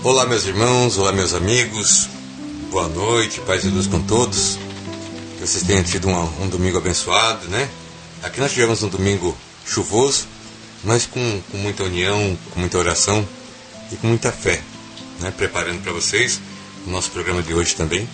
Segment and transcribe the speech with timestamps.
[0.05, 2.07] Olá, meus irmãos, olá, meus amigos,
[2.69, 4.55] boa noite, paz e luz com todos.
[5.33, 7.67] Que vocês tenham tido um, domingo abençoado, né?
[8.21, 10.27] Aqui nós tivemos um domingo chuvoso,
[10.83, 13.27] mas com, com muita união, com muita oração
[13.91, 14.61] e com muita fé,
[15.21, 15.33] né?
[15.35, 16.39] Preparando para vocês
[16.85, 18.07] o nosso programa de hoje também.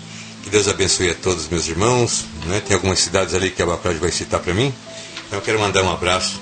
[0.46, 2.62] Que Deus abençoe a todos meus irmãos, né?
[2.62, 4.74] Tem algumas cidades ali que a Bacrade vai citar para mim.
[5.28, 6.40] Então eu quero mandar um abraço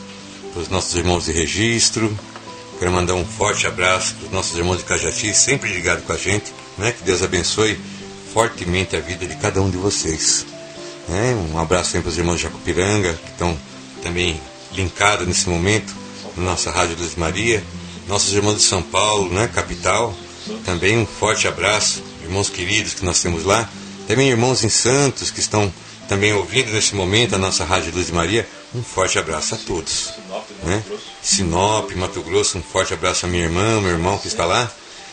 [0.53, 2.15] para os nossos irmãos de registro,
[2.79, 6.17] Quero mandar um forte abraço para os nossos irmãos de Cajati, sempre ligados com a
[6.17, 6.53] gente.
[6.77, 6.93] Né?
[6.93, 7.77] Que Deus abençoe
[8.33, 10.45] fortemente a vida de cada um de vocês.
[11.09, 11.35] Né?
[11.51, 13.57] Um abraço sempre para os irmãos de Jacupiranga, que estão
[14.01, 14.39] também
[14.71, 15.93] linkados nesse momento
[16.37, 17.61] na nossa Rádio Luz Maria.
[18.07, 19.49] Nossos irmãos de São Paulo, né?
[19.53, 20.15] capital,
[20.63, 22.01] também um forte abraço.
[22.23, 23.69] Irmãos queridos que nós temos lá.
[24.07, 25.71] Também irmãos em Santos que estão
[26.07, 28.47] também ouvindo nesse momento a nossa Rádio Luz Maria.
[28.73, 30.13] Um forte abraço a todos.
[30.63, 30.83] Né?
[31.21, 34.69] Sinop, Mato Grosso, um forte abraço a minha irmã, meu irmão que está lá,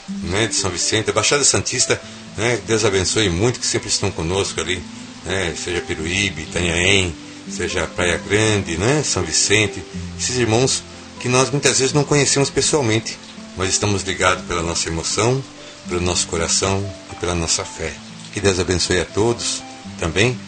[0.08, 2.00] né, de São Vicente, Baixada Santista,
[2.36, 4.82] né, Deus abençoe muito que sempre estão conosco ali,
[5.24, 7.14] né, seja Peruíbe, Itanhaém,
[7.50, 9.82] seja Praia Grande, né, São Vicente,
[10.18, 10.82] esses irmãos
[11.20, 13.18] que nós muitas vezes não conhecemos pessoalmente,
[13.56, 15.42] mas estamos ligados pela nossa emoção,
[15.88, 17.92] pelo nosso coração e pela nossa fé.
[18.32, 19.62] Que Deus abençoe a todos
[19.98, 20.38] também,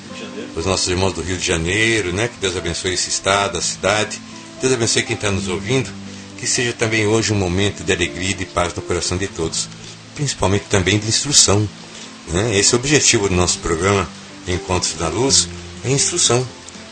[0.55, 4.21] os nossos irmãos do Rio de Janeiro, né, que Deus abençoe esse estado, a cidade,
[4.61, 5.89] Deus abençoe quem está nos ouvindo,
[6.37, 9.69] que seja também hoje um momento de alegria e de paz no coração de todos,
[10.17, 11.69] principalmente também de instrução.
[12.27, 12.59] Né?
[12.59, 14.09] Esse é o objetivo do nosso programa
[14.49, 15.49] Encontros da Luz,
[15.85, 16.47] é instrução,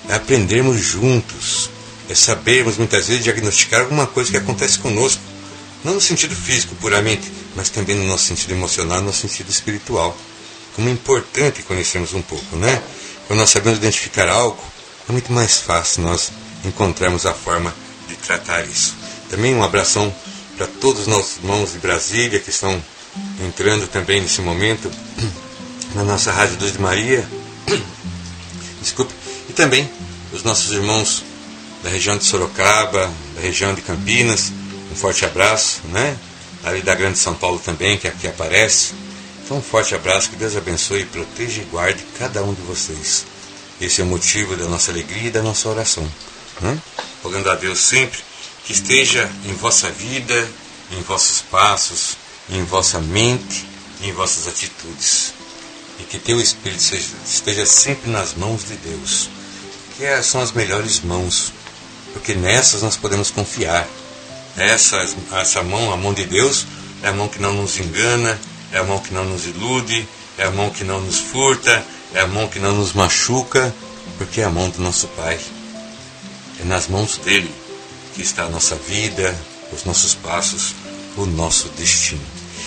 [0.09, 1.69] é aprendermos juntos,
[2.09, 5.21] é sabermos muitas vezes diagnosticar alguma coisa que acontece conosco,
[5.83, 10.17] não no sentido físico puramente, mas também no nosso sentido emocional, no nosso sentido espiritual.
[10.77, 12.81] Como é importante conhecermos um pouco, né?
[13.27, 14.63] Quando nós sabemos identificar algo,
[15.09, 16.31] é muito mais fácil nós
[16.67, 17.75] encontrarmos a forma
[18.09, 18.95] de tratar isso.
[19.31, 20.15] Também um abração
[20.57, 22.83] para todos os nossos irmãos de Brasília que estão
[23.47, 24.91] entrando também nesse momento
[25.95, 27.27] na nossa Rádio Luz de Maria.
[28.81, 29.15] Desculpe.
[29.49, 29.89] E também
[30.33, 31.25] os nossos irmãos
[31.83, 34.53] da região de Sorocaba, da região de Campinas.
[34.91, 36.17] Um forte abraço, né?
[36.65, 38.95] Ali da Grande São Paulo também, que aqui aparece.
[39.45, 43.25] Então, um forte abraço, que Deus abençoe, proteja e guarde cada um de vocês.
[43.81, 46.09] Esse é o motivo da nossa alegria e da nossa oração
[46.61, 46.79] né?
[47.23, 48.19] rogando a Deus sempre
[48.65, 50.49] que esteja em vossa vida,
[50.91, 52.17] em vossos passos,
[52.51, 53.67] em vossa mente,
[54.03, 55.33] em vossas atitudes.
[55.99, 59.31] E que teu Espírito seja, esteja sempre nas mãos de Deus,
[59.97, 61.53] que são as melhores mãos,
[62.13, 63.87] porque nessas nós podemos confiar.
[64.57, 64.97] Essa,
[65.33, 66.67] essa mão, a mão de Deus,
[67.03, 68.39] é a mão que não nos engana,
[68.73, 71.85] é a mão que não nos ilude, é a mão que não nos furta,
[72.15, 73.75] é a mão que não nos machuca,
[74.19, 75.39] porque é a mão do nosso Pai.
[76.61, 77.51] É nas mãos dele
[78.15, 79.37] que está a nossa vida,
[79.73, 80.75] os nossos passos,
[81.17, 82.23] o nosso destino.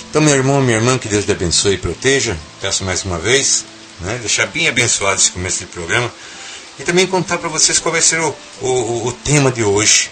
[0.10, 2.38] Então, meu irmão, minha irmã, que Deus lhe abençoe e proteja.
[2.62, 3.66] Peço mais uma vez,
[4.02, 6.12] né, deixar bem abençoado esse começo de programa.
[6.80, 10.10] E também contar para vocês qual vai ser o, o, o, tema de hoje.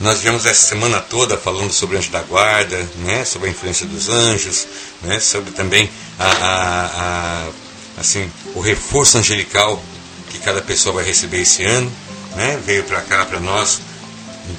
[0.00, 4.08] Nós viemos essa semana toda falando sobre anjo da guarda, né, sobre a influência dos
[4.08, 4.66] anjos,
[5.02, 9.82] né, sobre também a, a, a, assim, o reforço angelical
[10.30, 11.90] que cada pessoa vai receber esse ano
[12.34, 13.80] né, veio para cá para nós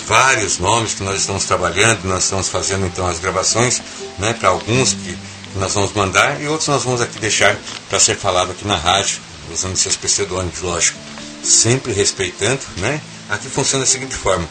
[0.08, 3.82] vários nomes que nós estamos trabalhando, nós estamos fazendo então as gravações
[4.18, 5.18] né, para alguns que,
[5.56, 7.56] nós vamos mandar e outros nós vamos aqui deixar
[7.90, 9.20] para ser falado aqui na rádio,
[9.52, 11.00] usando seus pseudônimos, lógico,
[11.44, 13.02] sempre respeitando, né?
[13.30, 14.48] Aqui funciona da seguinte forma: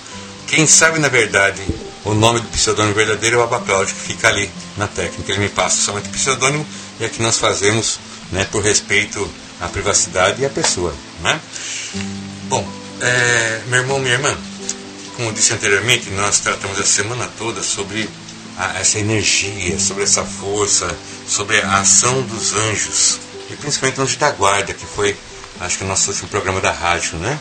[0.47, 1.63] quem sabe na verdade
[2.05, 5.49] o nome do pseudônimo verdadeiro é o Abacláudio, que fica ali na técnica, ele me
[5.49, 6.67] passa somente o pseudônimo
[7.01, 7.99] e aqui nós fazemos,
[8.33, 9.31] né, por respeito
[9.61, 11.41] à privacidade e à pessoa, né?
[12.49, 12.67] Bom,
[13.05, 14.35] é, meu irmão, minha irmã,
[15.15, 18.09] como disse anteriormente, nós tratamos a semana toda sobre
[18.57, 20.89] a, essa energia, sobre essa força,
[21.29, 23.21] sobre a ação dos anjos,
[23.51, 25.15] e principalmente o anjo da guarda, que foi,
[25.61, 27.39] acho que o nosso último programa da rádio, né?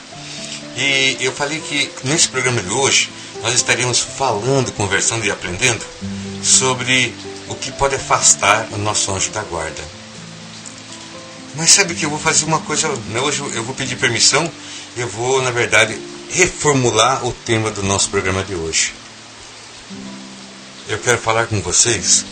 [0.76, 3.10] E eu falei que nesse programa de hoje
[3.42, 5.86] nós estaríamos falando, conversando e aprendendo
[6.44, 7.14] sobre
[7.48, 9.82] o que pode afastar o nosso anjo da guarda.
[11.56, 13.20] Mas sabe que eu vou fazer uma coisa, né?
[13.20, 14.52] hoje eu vou pedir permissão,
[14.96, 16.00] eu vou, na verdade,
[16.30, 18.94] reformular o tema do nosso programa de hoje.
[20.88, 22.26] Eu quero falar com vocês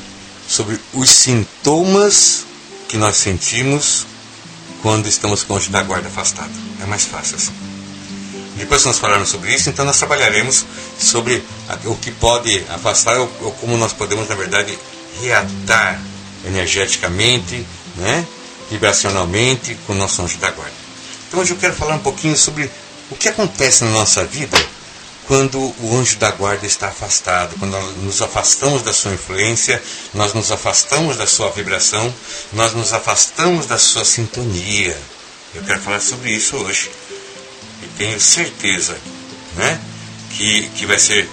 [0.47, 2.45] sobre os sintomas
[2.87, 4.05] que nós sentimos
[4.81, 6.51] quando estamos anjo da guarda afastado.
[6.81, 7.53] É mais fácil assim.
[8.55, 10.65] Depois que nós falarmos sobre isso, então nós trabalharemos
[10.99, 11.43] sobre
[11.85, 13.27] o que pode afastar ou,
[13.59, 14.77] como nós podemos, na verdade,
[15.21, 16.01] reatar
[16.45, 17.65] energeticamente,
[17.95, 18.25] né,
[18.69, 20.80] vibracionalmente com o nosso anjo da guarda.
[21.31, 22.69] Então hoje eu quero falar um pouquinho sobre
[23.09, 24.57] o que acontece na nossa vida
[25.25, 29.81] quando o anjo da guarda está afastado, quando nós nos afastamos da sua influência,
[30.13, 32.13] nós nos afastamos da sua vibração,
[32.51, 34.97] nós nos afastamos da sua sintonia.
[35.55, 36.91] Eu quero falar sobre isso hoje
[37.81, 38.97] e tenho certeza
[39.55, 39.79] né,
[40.31, 41.29] que, que vai ser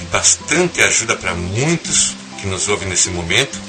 [0.00, 3.60] de bastante ajuda para muitos que nos ouvem nesse momento.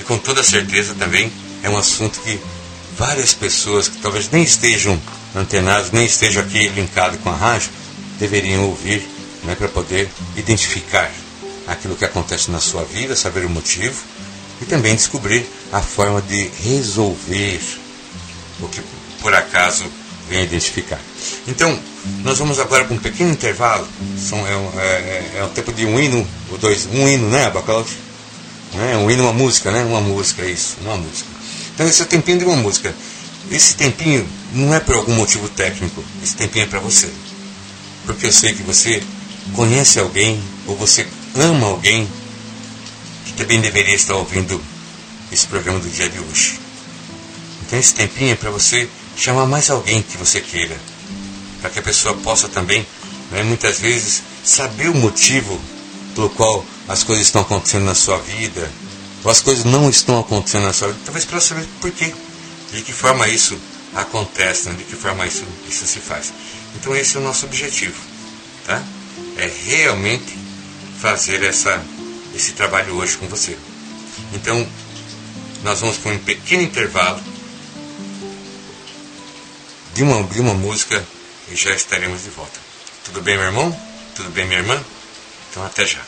[0.00, 1.30] E com toda certeza também
[1.62, 2.40] é um assunto que
[2.98, 5.00] várias pessoas que talvez nem estejam
[5.34, 7.70] antenados, nem estejam aqui linkados com a rádio,
[8.18, 9.08] deveriam ouvir
[9.44, 11.10] né, para poder identificar
[11.66, 14.02] aquilo que acontece na sua vida, saber o motivo
[14.60, 17.60] e também descobrir a forma de resolver
[18.60, 18.82] o que
[19.20, 19.84] por acaso
[20.28, 20.98] venha identificar.
[21.46, 21.78] Então,
[22.22, 23.86] nós vamos agora para um pequeno intervalo.
[24.18, 27.46] São, é, é, é, é o tempo de um hino, ou dois, um hino, né,
[27.46, 27.96] Abacaute?
[28.74, 29.82] É, um hino, uma música, né?
[29.84, 31.37] Uma música, isso, uma música.
[31.78, 32.92] Então, esse é o tempinho de uma música.
[33.52, 37.08] Esse tempinho não é por algum motivo técnico, esse tempinho é para você.
[38.04, 39.00] Porque eu sei que você
[39.54, 42.08] conhece alguém, ou você ama alguém,
[43.24, 44.60] que também deveria estar ouvindo
[45.30, 46.58] esse programa do dia de hoje.
[47.64, 50.76] Então, esse tempinho é para você chamar mais alguém que você queira,
[51.60, 52.84] para que a pessoa possa também,
[53.30, 55.60] né, muitas vezes, saber o motivo
[56.12, 58.68] pelo qual as coisas estão acontecendo na sua vida,
[59.24, 62.14] as coisas não estão acontecendo na sua vida, talvez para saber por quê,
[62.72, 63.58] de que forma isso
[63.94, 66.32] acontece, né, de que forma isso, isso se faz.
[66.76, 68.00] Então esse é o nosso objetivo,
[68.64, 68.82] tá?
[69.36, 70.36] É realmente
[71.00, 71.82] fazer essa,
[72.34, 73.56] esse trabalho hoje com você.
[74.32, 74.66] Então,
[75.62, 77.20] nós vamos com um pequeno intervalo
[79.94, 81.04] de uma, de uma música
[81.50, 82.58] e já estaremos de volta.
[83.04, 83.80] Tudo bem, meu irmão?
[84.14, 84.82] Tudo bem, minha irmã?
[85.50, 86.02] Então, até já.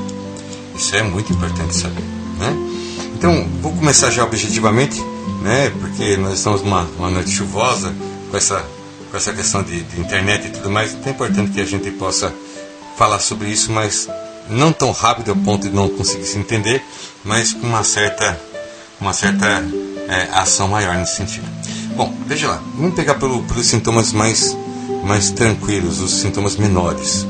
[0.74, 2.02] Isso é muito importante saber.
[2.38, 2.56] Né?
[3.14, 5.00] Então, vou começar já objetivamente
[5.42, 5.70] né?
[5.80, 7.92] Porque nós estamos numa uma noite chuvosa,
[8.30, 8.64] com essa,
[9.10, 11.90] com essa questão de, de internet e tudo mais, então é importante que a gente
[11.90, 12.32] possa
[12.96, 14.08] falar sobre isso, mas
[14.48, 16.82] não tão rápido ao ponto de não conseguir se entender,
[17.24, 18.38] mas com uma certa,
[19.00, 19.64] uma certa
[20.08, 21.46] é, ação maior nesse sentido.
[21.96, 24.56] Bom, veja lá, vamos pegar pelo, pelos sintomas mais,
[25.04, 27.26] mais tranquilos, os sintomas menores.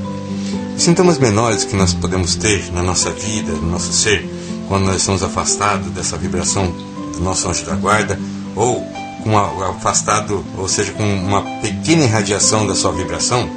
[0.76, 4.28] Os sintomas menores que nós podemos ter na nossa vida, no nosso ser,
[4.68, 6.72] quando nós estamos afastados dessa vibração
[7.12, 8.18] do nosso anjo da guarda,
[8.56, 8.80] ou
[9.22, 13.48] com afastado, ou seja, com uma pequena irradiação da sua vibração,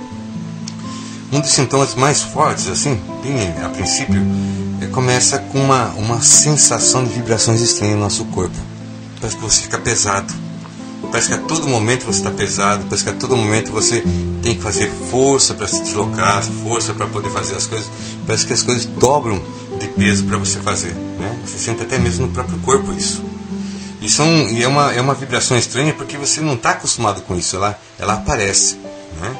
[1.35, 4.21] um dos sintomas mais fortes, assim, bem a princípio,
[4.81, 8.55] é, começa com uma, uma sensação de vibrações estranhas no nosso corpo.
[9.19, 10.33] parece que você fica pesado.
[11.11, 14.03] Parece que a todo momento você está pesado, parece que a todo momento você
[14.41, 17.89] tem que fazer força para se deslocar, força para poder fazer as coisas.
[18.25, 19.41] Parece que as coisas dobram
[19.77, 20.93] de peso para você fazer.
[20.93, 21.37] Né?
[21.45, 23.23] Você sente até mesmo no próprio corpo isso.
[24.01, 24.07] E,
[24.53, 27.79] e é, uma, é uma vibração estranha porque você não está acostumado com isso, ela,
[27.99, 28.77] ela aparece.
[29.21, 29.35] Né?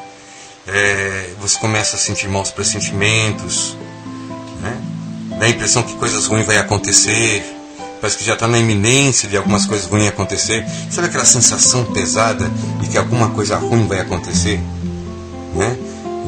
[0.68, 3.78] É, você começa a sentir maus pressentimentos,
[4.62, 4.82] né?
[5.40, 7.44] dá a impressão que coisas ruins vão acontecer,
[8.02, 10.66] parece que já está na iminência de algumas coisas ruins acontecer.
[10.90, 14.60] Sabe aquela sensação pesada de que alguma coisa ruim vai acontecer?
[15.54, 15.78] Né?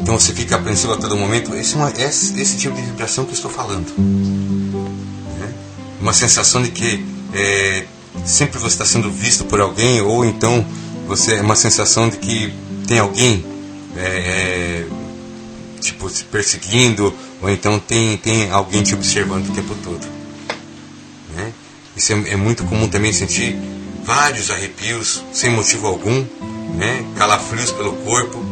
[0.01, 1.53] Então você fica apreensivo a todo momento.
[1.56, 3.91] Esse é uma, esse, esse tipo de vibração que eu estou falando.
[3.98, 5.53] Né?
[6.00, 7.86] Uma sensação de que é,
[8.25, 10.65] sempre você está sendo visto por alguém, ou então
[11.08, 12.53] você é uma sensação de que
[12.88, 13.44] tem alguém
[13.98, 14.88] é, é,
[15.82, 20.06] tipo te perseguindo, ou então tem, tem alguém te observando o tempo todo.
[21.36, 21.54] Né?
[21.96, 23.58] Isso é, é muito comum também sentir
[24.04, 26.25] vários arrepios sem motivo algum,
[26.75, 27.06] né?
[27.18, 28.44] calafrios pelo corpo.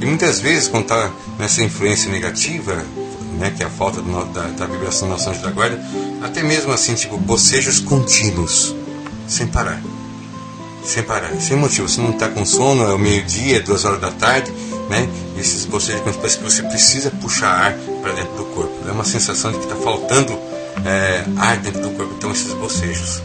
[0.00, 2.84] E muitas vezes, quando está nessa influência negativa,
[3.38, 5.80] né, que é a falta do, da, da, vibração nosso anjo da guarda,
[6.22, 8.74] até mesmo assim, tipo, bocejos contínuos
[9.26, 9.82] sem parar.
[10.84, 11.88] Sem parar, sem motivo.
[11.88, 14.52] Você não está com sono, é o meio-dia, é duas horas da tarde,
[14.88, 15.08] né?
[15.38, 18.88] Esses bocejos parece que você precisa puxar ar para dentro do corpo.
[18.88, 20.32] É uma sensação de que está faltando
[20.84, 23.22] é, ar dentro do corpo, então esses bocejos.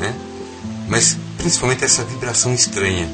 [0.00, 0.14] Né?
[0.88, 3.08] Mas principalmente essa vibração estranha.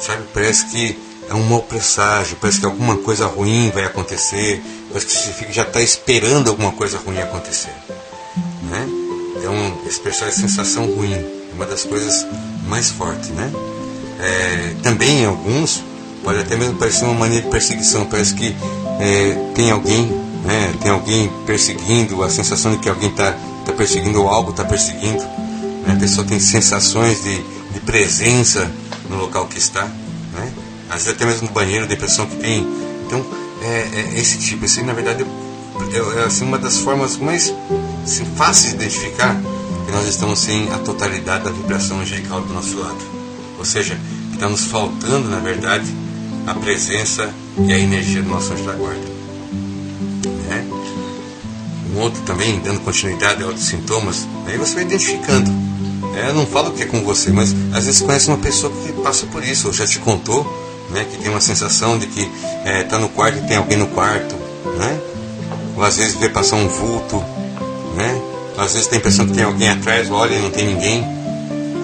[0.00, 0.24] Sabe?
[0.32, 5.12] Parece que é um mau presságio, parece que alguma coisa ruim vai acontecer, parece que
[5.12, 7.72] você já está esperando alguma coisa ruim acontecer.
[8.62, 8.86] Né?
[9.36, 12.26] Então, expressar a sensação ruim é uma das coisas
[12.66, 13.52] mais fortes, né?
[14.20, 15.82] É, também alguns
[16.24, 18.56] pode até mesmo parecer uma maneira de perseguição, parece que
[18.98, 20.06] é, tem alguém,
[20.44, 20.74] né?
[20.80, 23.32] Tem alguém perseguindo, a sensação de que alguém está
[23.64, 25.22] tá perseguindo ou algo está perseguindo.
[25.86, 25.92] Né?
[25.92, 28.70] A pessoa tem sensações de, de presença
[29.08, 30.52] no local que está, né?
[30.88, 32.66] Às vezes até mesmo no banheiro, depressão que tem.
[33.06, 33.24] Então,
[33.62, 35.24] é, é esse tipo, esse na verdade
[35.92, 37.52] é, é assim, uma das formas mais
[38.02, 39.36] assim, fáceis de identificar
[39.86, 42.98] que nós estamos sem a totalidade da vibração angelical do nosso lado.
[43.58, 43.98] Ou seja,
[44.30, 46.03] que está nos faltando, na verdade,
[46.46, 47.32] a presença
[47.66, 49.06] e a energia do nosso anjo da guarda.
[50.48, 50.66] Né?
[51.94, 55.50] Um outro também, dando continuidade a outros sintomas, aí você vai identificando.
[56.16, 58.92] É, eu não falo que é com você, mas às vezes conhece uma pessoa que
[59.02, 60.44] passa por isso, ou já te contou,
[60.90, 63.76] né, que tem uma sensação de que está é, tá no quarto e tem alguém
[63.76, 64.34] no quarto,
[64.78, 65.00] né?
[65.76, 67.22] ou às vezes vê passar um vulto,
[67.96, 68.20] né?
[68.56, 71.04] Às vezes tem a impressão que tem alguém atrás, olha e não tem ninguém.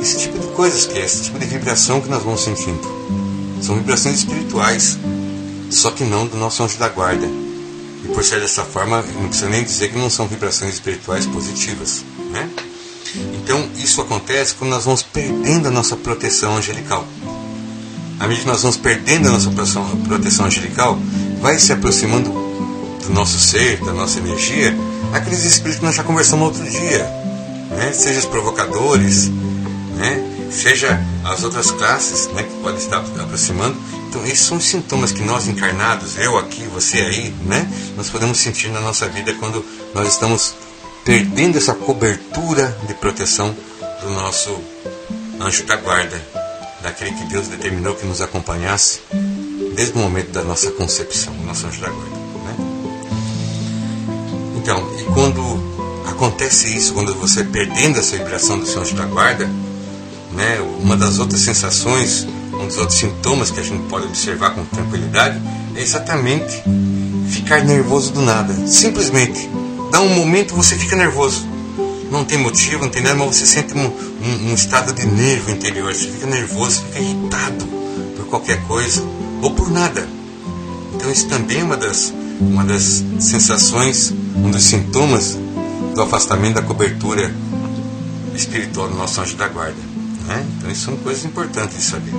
[0.00, 2.81] Esse tipo de coisas que é, esse tipo de vibração que nós vamos sentindo.
[3.61, 4.99] São vibrações espirituais,
[5.71, 7.26] só que não do nosso anjo da guarda.
[8.05, 12.05] E por ser dessa forma, não precisa nem dizer que não são vibrações espirituais positivas,
[12.31, 12.49] né?
[13.43, 17.05] Então, isso acontece quando nós vamos perdendo a nossa proteção angelical.
[18.19, 19.50] À medida que nós vamos perdendo a nossa
[20.07, 20.99] proteção angelical,
[21.40, 24.76] vai se aproximando do nosso ser, da nossa energia,
[25.12, 27.05] aqueles espíritos que nós já conversamos outro dia,
[27.71, 27.93] né?
[27.93, 29.29] seja os provocadores,
[29.97, 30.40] né?
[30.50, 32.42] Seja as outras classes né?
[32.42, 33.76] que podem estar aproximando.
[34.09, 37.69] Então, esses são os sintomas que nós encarnados, eu aqui, você aí, né?
[37.97, 39.64] nós podemos sentir na nossa vida quando
[39.95, 40.54] nós estamos
[41.04, 43.54] perdendo essa cobertura de proteção
[44.02, 44.59] do nosso
[45.40, 46.21] anjo da guarda,
[46.83, 49.00] daquele que Deus determinou que nos acompanhasse
[49.75, 52.21] desde o momento da nossa concepção, o nosso anjo da guarda.
[54.57, 55.42] Então, e quando
[56.11, 59.49] acontece isso, quando você perdendo essa vibração do seu anjo da guarda,
[60.33, 64.65] né, uma das outras sensações, um dos outros sintomas que a gente pode observar com
[64.65, 65.41] tranquilidade
[65.75, 66.63] é exatamente
[67.29, 68.55] ficar nervoso do nada.
[68.67, 69.49] Simplesmente,
[69.91, 71.49] dá um momento você fica nervoso.
[72.11, 75.51] Não tem motivo, não tem nada, mas você sente um, um, um estado de nervo
[75.51, 75.95] interior.
[75.95, 77.65] Você fica nervoso, fica irritado
[78.17, 79.03] por qualquer coisa
[79.41, 80.09] ou por nada.
[80.95, 85.39] Então, isso também é uma das, uma das sensações um dos sintomas
[85.95, 87.33] do afastamento da cobertura
[88.35, 89.90] espiritual do nosso anjo da guarda.
[90.31, 90.47] Né?
[90.57, 92.15] Então, isso são coisas importantes de saber.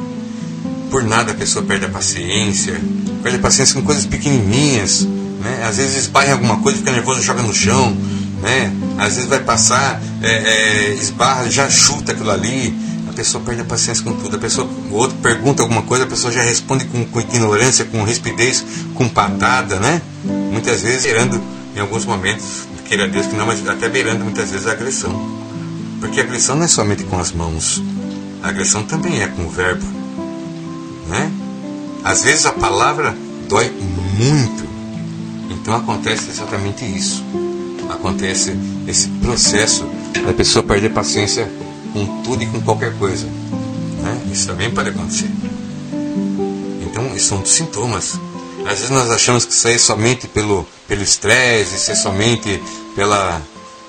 [0.90, 2.80] Por nada a pessoa perde a paciência,
[3.24, 5.08] perde a paciência com coisas pequenininhas,
[5.40, 5.64] né?
[5.66, 7.96] às vezes esbarra em alguma coisa, fica nervoso, joga no chão,
[8.42, 8.74] né?
[8.98, 12.76] às vezes vai passar, é, é, esbarra, já chuta aquilo ali,
[13.08, 14.36] a pessoa perde a paciência com tudo.
[14.36, 18.04] A pessoa, o outro pergunta alguma coisa, a pessoa já responde com, com ignorância, com
[18.04, 20.02] rispidez, com patada, né?
[20.52, 21.42] Muitas vezes gerando
[21.76, 25.40] em alguns momentos, queira Deus que não, mas até beirando muitas vezes a agressão.
[26.02, 27.82] Porque a agressão não é somente com as mãos,
[28.44, 29.86] agressão também é com o verbo.
[31.08, 31.32] Né?
[32.04, 33.16] Às vezes a palavra
[33.48, 33.72] dói
[34.18, 34.70] muito.
[35.50, 37.24] Então acontece exatamente isso.
[37.90, 38.56] Acontece
[38.88, 39.86] esse processo
[40.26, 41.52] da pessoa perder paciência
[41.94, 43.26] com tudo e com qualquer coisa.
[43.26, 44.22] Né?
[44.32, 45.30] Isso também pode acontecer.
[46.82, 48.20] Então, isso são sintomas.
[48.66, 52.62] Às vezes nós achamos que isso é somente pelo pelo estresse, isso é somente
[52.96, 53.42] pela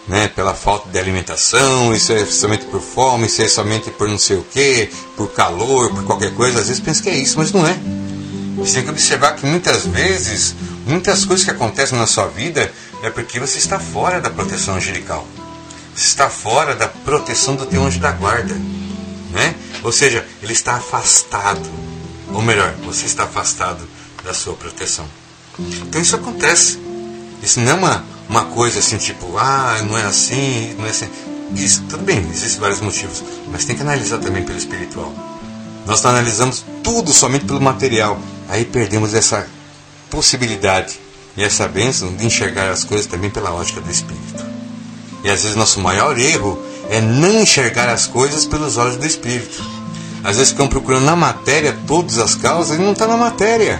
[0.07, 4.19] né, pela falta de alimentação, isso é somente por fome, isso é somente por não
[4.19, 6.61] sei o que, por calor, por qualquer coisa.
[6.61, 7.79] Às vezes pensa que é isso, mas não é.
[8.57, 10.55] Você tem que observar que muitas vezes,
[10.87, 15.27] muitas coisas que acontecem na sua vida é porque você está fora da proteção angelical.
[15.95, 18.55] Você está fora da proteção do teu anjo da guarda.
[19.31, 19.55] Né?
[19.83, 21.69] Ou seja, ele está afastado.
[22.33, 23.87] Ou melhor, você está afastado
[24.25, 25.07] da sua proteção.
[25.59, 26.79] Então isso acontece.
[27.43, 31.07] Isso não é uma, uma coisa assim, tipo, ah, não é assim, não é assim.
[31.55, 33.23] Isso, tudo bem, existem vários motivos.
[33.51, 35.13] Mas tem que analisar também pelo espiritual.
[35.85, 38.19] Nós analisamos tudo somente pelo material.
[38.49, 39.47] Aí perdemos essa
[40.09, 40.99] possibilidade
[41.37, 44.47] e essa bênção de enxergar as coisas também pela ótica do espírito.
[45.23, 46.59] E às vezes nosso maior erro
[46.89, 49.63] é não enxergar as coisas pelos olhos do espírito.
[50.25, 53.79] Às vezes ficam procurando na matéria todas as causas e não está na matéria.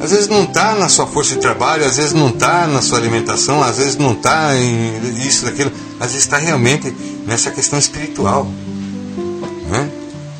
[0.00, 2.98] Às vezes não está na sua força de trabalho, às vezes não está na sua
[2.98, 6.94] alimentação, às vezes não está em isso, daquilo, às vezes está realmente
[7.26, 8.46] nessa questão espiritual.
[9.68, 9.90] Né?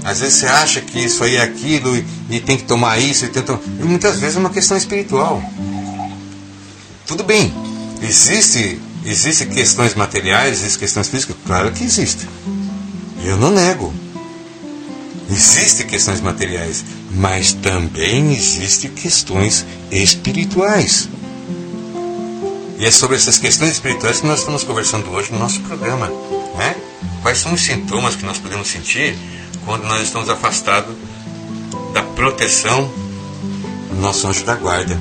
[0.05, 3.25] Às vezes você acha que isso aí é aquilo e, e tem que tomar isso
[3.25, 5.43] e, tenta, e muitas vezes é uma questão espiritual.
[7.05, 7.53] Tudo bem,
[8.01, 11.37] existe, existe questões materiais, existem questões físicas?
[11.45, 12.29] Claro que existe.
[13.25, 13.93] Eu não nego.
[15.31, 21.09] Existem questões materiais, mas também existem questões espirituais.
[22.79, 26.07] E é sobre essas questões espirituais que nós estamos conversando hoje no nosso programa.
[26.57, 26.77] Né?
[27.23, 29.17] Quais são os sintomas que nós podemos sentir
[29.65, 30.95] quando nós estamos afastados
[31.93, 32.89] da proteção
[33.91, 34.99] do nosso anjo da guarda?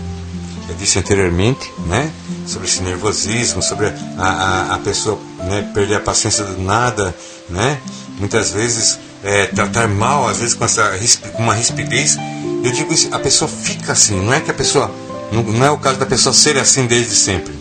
[0.68, 2.12] Eu disse anteriormente né,
[2.46, 7.16] sobre esse nervosismo, sobre a, a, a pessoa né, perder a paciência do nada,
[7.50, 7.80] né?
[8.18, 10.98] muitas vezes é, tratar mal, às vezes com essa
[11.38, 12.16] uma rispidez.
[12.64, 14.90] Eu digo isso, a pessoa fica assim, não é que a pessoa.
[15.34, 17.54] Não, não é o caso da pessoa ser assim desde sempre.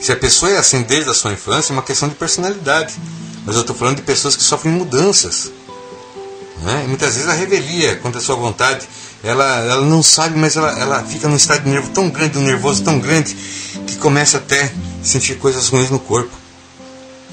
[0.00, 2.94] Se a pessoa é assim desde a sua infância, é uma questão de personalidade.
[3.46, 5.52] Mas eu estou falando de pessoas que sofrem mudanças.
[6.60, 6.84] Né?
[6.88, 8.84] Muitas vezes a revelia contra a sua vontade,
[9.22, 12.42] ela, ela não sabe, mas ela, ela fica num estado de nervo tão grande, um
[12.42, 13.32] nervoso tão grande,
[13.86, 16.32] que começa até a sentir coisas ruins no corpo.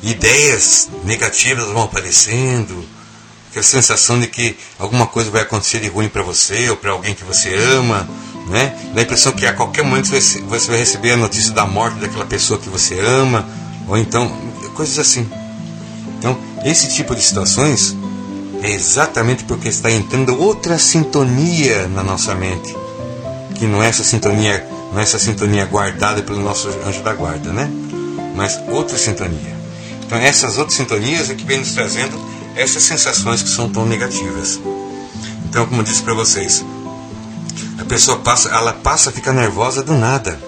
[0.04, 2.86] Ideias negativas vão aparecendo,
[3.52, 7.14] aquela sensação de que alguma coisa vai acontecer de ruim para você ou para alguém
[7.14, 8.08] que você ama,
[8.48, 8.74] né?
[8.94, 12.26] Dá a impressão que a qualquer momento você vai receber a notícia da morte daquela
[12.26, 13.46] pessoa que você ama,
[13.88, 14.32] ou então
[14.74, 15.30] coisas assim.
[16.18, 17.96] Então, esse tipo de situações
[18.64, 22.74] é exatamente porque está entrando outra sintonia na nossa mente,
[23.56, 27.52] que não é essa sintonia, não é essa sintonia guardada pelo nosso anjo da guarda,
[27.52, 27.70] né?
[28.34, 29.60] Mas outra sintonia.
[30.06, 32.18] Então, essas outras sintonias é que vem nos trazendo
[32.56, 34.60] essas sensações que são tão negativas.
[35.46, 36.64] Então, como eu disse para vocês,
[37.80, 40.40] a pessoa passa, ela passa a ficar nervosa do nada.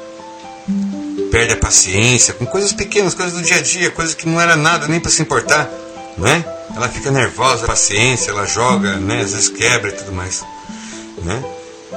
[1.31, 4.55] Perde a paciência com coisas pequenas, coisas do dia a dia, coisas que não era
[4.55, 5.69] nada nem para se importar,
[6.17, 6.45] né?
[6.75, 9.21] Ela fica nervosa, paciência, ela joga, né?
[9.21, 10.43] Às vezes quebra e tudo mais,
[11.23, 11.43] né?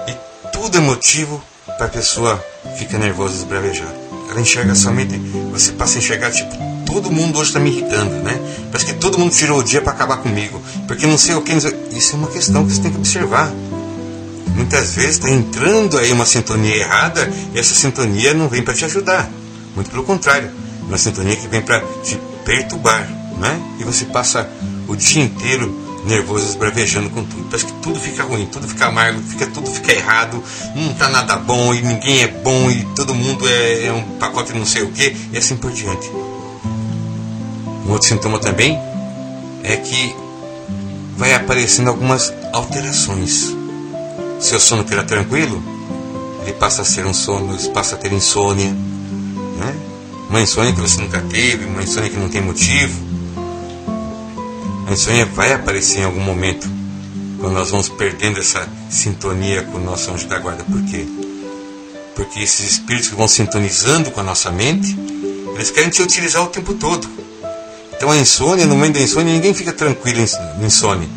[0.08, 1.42] E tudo é motivo
[1.76, 2.42] para a pessoa
[2.78, 3.92] ficar nervosa e esbravejar.
[4.30, 5.16] Ela enxerga somente,
[5.52, 8.40] você passa a enxergar tipo todo mundo hoje está me irritando, né?
[8.70, 10.62] Parece que todo mundo tirou o dia para acabar comigo.
[10.86, 11.52] Porque não sei o que.
[11.52, 13.52] Isso é uma questão que você tem que observar.
[14.54, 18.84] Muitas vezes está entrando aí uma sintonia errada e essa sintonia não vem para te
[18.86, 19.28] ajudar.
[19.74, 20.48] Muito pelo contrário.
[20.48, 23.06] É uma sintonia que vem para te perturbar,
[23.38, 23.60] né?
[23.78, 24.48] E você passa
[24.88, 27.44] o dia inteiro nervoso, esbravejando com tudo.
[27.44, 30.42] Parece que tudo fica ruim, tudo fica amargo, fica, tudo fica errado,
[30.74, 34.52] não está nada bom e ninguém é bom e todo mundo é, é um pacote
[34.54, 36.08] não sei o que, e assim por diante.
[37.86, 38.76] Um outro sintoma também
[39.62, 40.14] é que
[41.16, 43.54] vai aparecendo algumas alterações.
[44.40, 45.62] Seu sono que era tranquilo,
[46.42, 48.70] ele passa a ser um sono, ele passa a ter insônia.
[48.70, 49.74] Né?
[50.28, 53.06] Uma insônia que você nunca teve, uma insônia que não tem motivo.
[54.88, 56.68] A insônia vai aparecer em algum momento,
[57.38, 60.64] quando nós vamos perdendo essa sintonia com o nosso anjo da guarda.
[60.64, 61.06] Por quê?
[62.16, 64.96] Porque esses espíritos que vão sintonizando com a nossa mente,
[65.54, 67.08] eles querem te utilizar o tempo todo.
[67.96, 71.08] Então a insônia, no meio da insônia, ninguém fica tranquilo em insônia.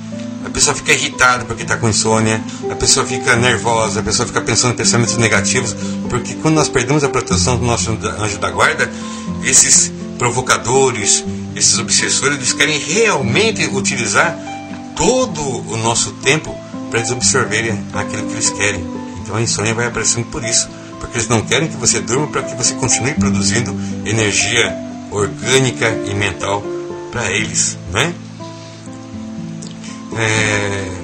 [0.46, 4.42] A pessoa fica irritada porque está com insônia, a pessoa fica nervosa, a pessoa fica
[4.42, 5.76] pensando em pensamentos negativos,
[6.10, 8.90] porque quando nós perdemos a proteção do nosso anjo da guarda,
[9.44, 11.24] esses provocadores,
[11.56, 14.38] esses obsessores, eles querem realmente utilizar
[14.96, 16.56] todo o nosso tempo
[16.90, 18.84] para eles absorverem aquilo que eles querem.
[19.22, 22.44] Então a insônia vai aparecendo por isso, porque eles não querem que você durma para
[22.44, 26.64] que você continue produzindo energia orgânica e mental
[27.12, 28.14] para eles, né?
[30.16, 31.00] É...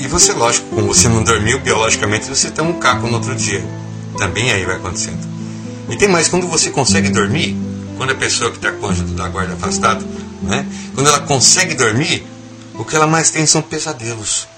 [0.00, 3.64] E você, lógico, como você não dormiu, biologicamente você tem um caco no outro dia.
[4.18, 5.20] Também aí vai acontecendo.
[5.88, 7.56] E tem mais, quando você consegue dormir,
[7.96, 10.04] quando a pessoa que está anjo da guarda afastado,
[10.42, 10.66] né?
[10.94, 12.26] Quando ela consegue dormir,
[12.74, 14.48] o que ela mais tem são pesadelos.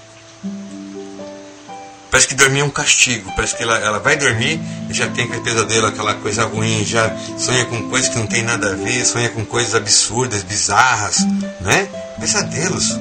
[2.15, 3.29] Parece que dormir é um castigo.
[3.35, 4.57] Parece que ela, ela vai dormir
[4.89, 8.41] e já tem aquele pesadelo, aquela coisa ruim, já sonha com coisas que não tem
[8.41, 11.17] nada a ver, sonha com coisas absurdas, bizarras,
[11.59, 11.89] né?
[12.17, 12.97] Pesadelos.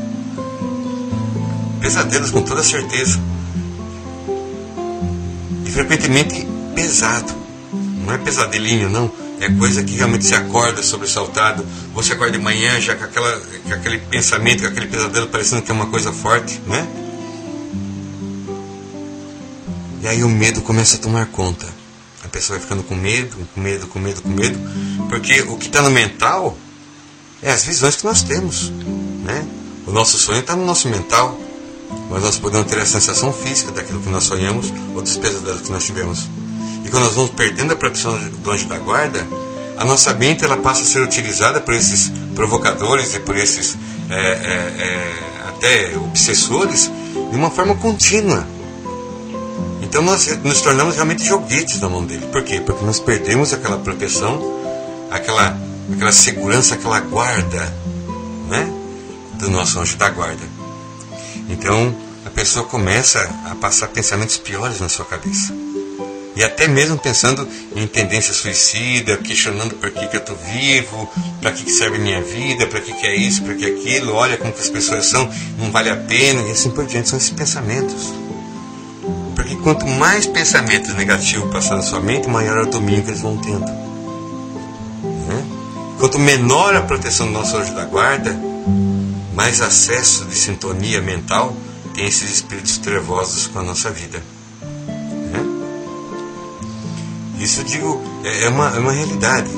[1.80, 3.20] Pesadelos com toda certeza.
[5.64, 7.32] E frequentemente pesado.
[8.04, 9.08] Não é pesadelinho, não.
[9.38, 11.64] É coisa que realmente se acorda sobressaltado.
[11.94, 15.70] Você acorda de manhã já com, aquela, com aquele pensamento, com aquele pesadelo parecendo que
[15.70, 17.03] é uma coisa forte, né?
[20.04, 21.66] E aí o medo começa a tomar conta.
[22.22, 24.58] A pessoa vai ficando com medo, com medo, com medo, com medo,
[25.08, 26.58] porque o que está no mental
[27.40, 28.68] é as visões que nós temos.
[29.24, 29.46] Né?
[29.86, 31.40] O nosso sonho está no nosso mental,
[32.10, 35.72] mas nós podemos ter a sensação física daquilo que nós sonhamos ou dos pesadelos que
[35.72, 36.28] nós tivemos.
[36.84, 39.26] E quando nós vamos perdendo a proteção do anjo da guarda,
[39.78, 43.74] a nossa mente ela passa a ser utilizada por esses provocadores e por esses
[44.10, 46.90] é, é, é, até obsessores
[47.30, 48.46] de uma forma contínua.
[49.94, 52.26] Então nós nos tornamos realmente joguetes na mão dele.
[52.32, 52.60] Por quê?
[52.60, 54.42] Porque nós perdemos aquela proteção,
[55.08, 55.56] aquela,
[55.94, 57.72] aquela segurança, aquela guarda
[58.48, 58.68] né?
[59.34, 60.42] do nosso anjo da guarda.
[61.48, 61.94] Então
[62.26, 65.54] a pessoa começa a passar pensamentos piores na sua cabeça.
[66.34, 71.08] E até mesmo pensando em tendência suicida, questionando por que, que eu estou vivo,
[71.40, 74.36] para que, que serve minha vida, para que, que é isso, para que aquilo, olha
[74.36, 77.10] como que as pessoas são, não vale a pena, e assim por diante.
[77.10, 78.23] São esses pensamentos.
[79.44, 83.20] Porque quanto mais pensamentos negativos passar na sua mente, maior é o domínio que eles
[83.20, 83.66] vão tendo.
[83.66, 85.44] Né?
[85.98, 88.34] Quanto menor a proteção do nosso anjo da guarda,
[89.34, 91.54] mais acesso de sintonia mental
[91.92, 94.22] tem esses espíritos trevosos com a nossa vida.
[94.62, 95.44] Né?
[97.38, 99.50] Isso, digo, é, é uma, é uma realidade.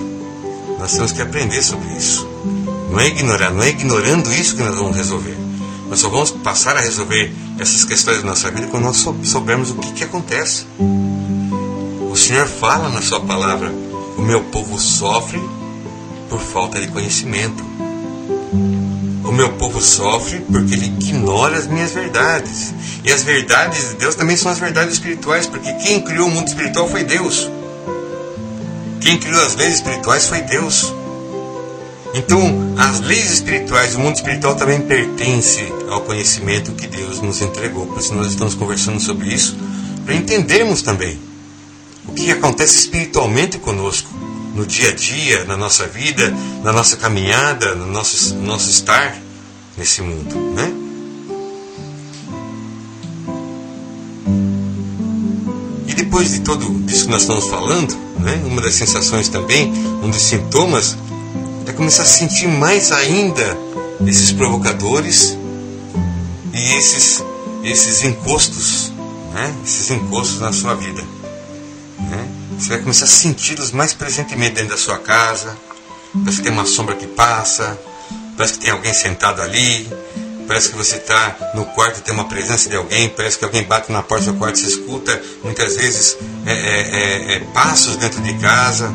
[0.81, 2.29] Nós temos que aprender sobre isso.
[2.91, 5.37] Não é ignorar, não é ignorando isso que nós vamos resolver.
[5.97, 9.77] Nós só vamos passar a resolver essas questões da nossa vida quando nós soubermos o
[9.77, 10.67] que, que acontece.
[10.79, 13.73] O Senhor fala na Sua palavra:
[14.19, 15.41] o meu povo sofre
[16.29, 17.65] por falta de conhecimento.
[19.25, 22.75] O meu povo sofre porque ele ignora as minhas verdades.
[23.03, 26.49] E as verdades de Deus também são as verdades espirituais, porque quem criou o mundo
[26.49, 27.51] espiritual foi Deus.
[29.01, 30.93] Quem criou as leis espirituais foi Deus.
[32.17, 32.41] Então,
[32.79, 37.87] as leis espirituais, o mundo espiritual também pertence ao conhecimento que Deus nos entregou.
[37.87, 39.55] Por isso nós estamos conversando sobre isso,
[40.03, 41.19] para entendermos também
[42.09, 44.09] o que acontece espiritualmente conosco,
[44.55, 49.15] no dia a dia, na nossa vida, na nossa caminhada, no nosso, no nosso estar
[49.77, 50.73] nesse mundo, né?
[55.87, 59.71] E depois de tudo isso que nós estamos falando, né, uma das sensações também,
[60.03, 60.97] um dos sintomas
[61.67, 63.57] é começar a sentir mais ainda
[64.07, 65.37] esses provocadores
[66.53, 67.23] e esses,
[67.65, 68.93] esses encostos,
[69.33, 69.55] né?
[69.65, 71.03] esses encostos na sua vida.
[71.99, 72.29] Né?
[72.59, 75.57] Você vai começar a senti-los mais presentemente dentro da sua casa.
[76.13, 77.79] Parece que tem uma sombra que passa,
[78.37, 79.91] parece que tem alguém sentado ali,
[80.47, 83.65] parece que você está no quarto e tem uma presença de alguém, parece que alguém
[83.65, 87.97] bate na porta do seu quarto, você escuta muitas vezes é, é, é, é passos
[87.97, 88.95] dentro de casa.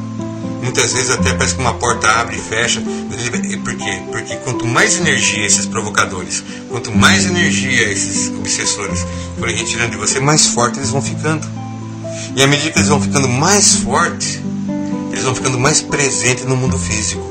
[0.62, 2.82] Muitas vezes até parece que uma porta abre e fecha.
[2.82, 4.02] Por quê?
[4.12, 9.06] Porque quanto mais energia esses provocadores, quanto mais energia esses obsessores
[9.40, 11.48] forem retirando de você, mais fortes eles vão ficando.
[12.36, 14.40] E à medida que eles vão ficando mais fortes,
[15.12, 17.24] eles vão ficando mais presentes no mundo físico.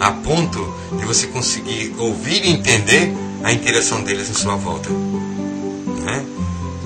[0.00, 4.88] A ponto de você conseguir ouvir e entender a interação deles em sua volta.
[4.90, 6.24] Né?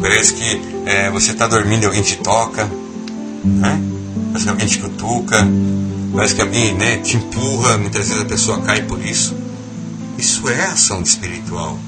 [0.00, 2.68] Parece que é, você está dormindo e alguém te toca.
[3.44, 3.93] Né?
[4.34, 5.48] Parece que alguém te cutuca,
[6.12, 9.36] parece que alguém né, te empurra, muitas vezes a pessoa cai por isso.
[10.18, 11.78] Isso é ação espiritual.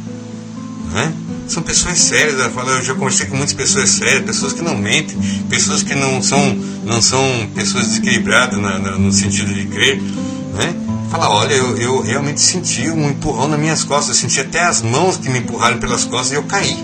[0.92, 1.12] Né?
[1.48, 5.16] São pessoas sérias, eu já conversei com muitas pessoas sérias, pessoas que não mentem,
[5.48, 6.54] pessoas que não são,
[6.84, 10.00] não são pessoas desequilibradas na, na, no sentido de crer.
[10.00, 10.74] Né?
[11.10, 14.82] Fala, olha, eu, eu realmente senti um empurrão nas minhas costas, eu senti até as
[14.82, 16.76] mãos que me empurraram pelas costas e eu caí.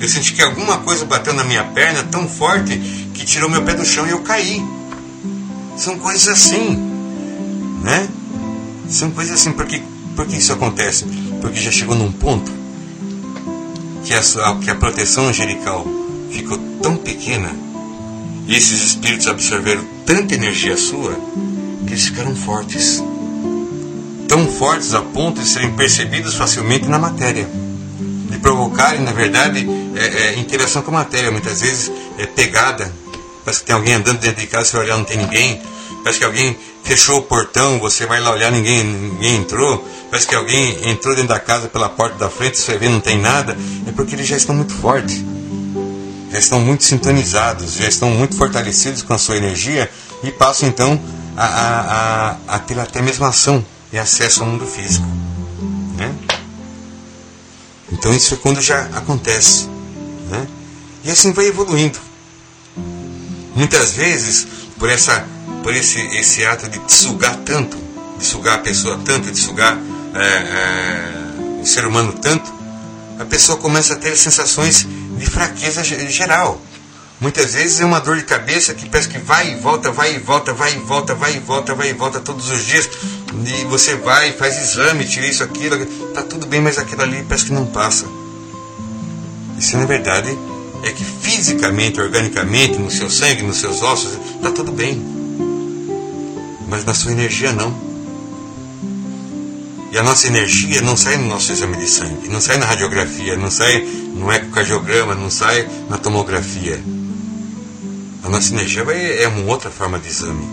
[0.00, 3.74] Eu senti que alguma coisa bateu na minha perna tão forte que tirou meu pé
[3.74, 4.64] do chão e eu caí.
[5.76, 6.74] São coisas assim,
[7.82, 8.08] né?
[8.88, 9.52] São coisas assim.
[9.52, 9.82] Por que,
[10.16, 11.04] por que isso acontece?
[11.42, 12.50] Porque já chegou num ponto
[14.04, 15.86] que a, que a proteção angelical
[16.30, 17.54] ficou tão pequena
[18.46, 21.14] e esses espíritos absorveram tanta energia sua
[21.86, 23.04] que eles ficaram fortes.
[24.26, 27.46] tão fortes a ponto de serem percebidos facilmente na matéria,
[28.30, 32.90] de provocarem, na verdade, é, é, interação com a matéria, muitas vezes é pegada.
[33.44, 35.62] Parece que tem alguém andando dentro de casa, você vai olhar, não tem ninguém.
[36.02, 39.86] Parece que alguém fechou o portão, você vai lá olhar, ninguém, ninguém entrou.
[40.10, 43.18] Parece que alguém entrou dentro da casa pela porta da frente, você vê, não tem
[43.18, 43.56] nada.
[43.86, 45.22] É porque eles já estão muito fortes,
[46.32, 49.90] já estão muito sintonizados, já estão muito fortalecidos com a sua energia
[50.22, 51.00] e passam então
[51.36, 55.06] a, a, a, a ter até mesmo ação e acesso ao mundo físico.
[55.96, 56.14] Né?
[57.92, 59.68] Então isso é quando já acontece.
[60.28, 60.46] Né?
[61.04, 62.09] E assim vai evoluindo.
[63.54, 64.46] Muitas vezes,
[64.78, 65.24] por, essa,
[65.62, 67.76] por esse, esse ato de sugar tanto,
[68.18, 69.78] de sugar a pessoa tanto, de sugar
[70.14, 72.52] é, é, o ser humano tanto,
[73.18, 74.86] a pessoa começa a ter sensações
[75.18, 76.60] de fraqueza geral.
[77.20, 80.18] Muitas vezes é uma dor de cabeça que parece que vai e volta, vai e
[80.18, 82.88] volta, vai e volta, vai e volta, vai e volta todos os dias.
[83.46, 85.84] E você vai, faz exame, tira isso, aquilo,
[86.14, 88.06] tá tudo bem, mas aquilo ali parece que não passa.
[89.58, 90.30] Isso na verdade
[90.82, 95.02] é que fisicamente, organicamente, no seu sangue, nos seus ossos, tá tudo bem.
[96.68, 97.74] Mas na sua energia não.
[99.92, 103.36] E a nossa energia não sai no nosso exame de sangue, não sai na radiografia,
[103.36, 103.80] não sai
[104.14, 106.80] no ecocardiograma, não sai na tomografia
[108.22, 110.46] a nossa energia é uma outra forma de exame,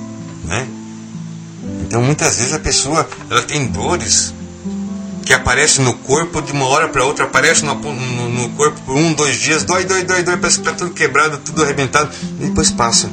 [0.45, 0.67] né?
[1.81, 4.33] Então muitas vezes a pessoa ela tem dores
[5.27, 8.95] que aparecem no corpo de uma hora para outra, aparece no, no, no, corpo por
[8.95, 12.09] um, dois dias, dói, dói, dói, dói, parece que está tudo quebrado, tudo arrebentado,
[12.39, 13.09] e depois passa.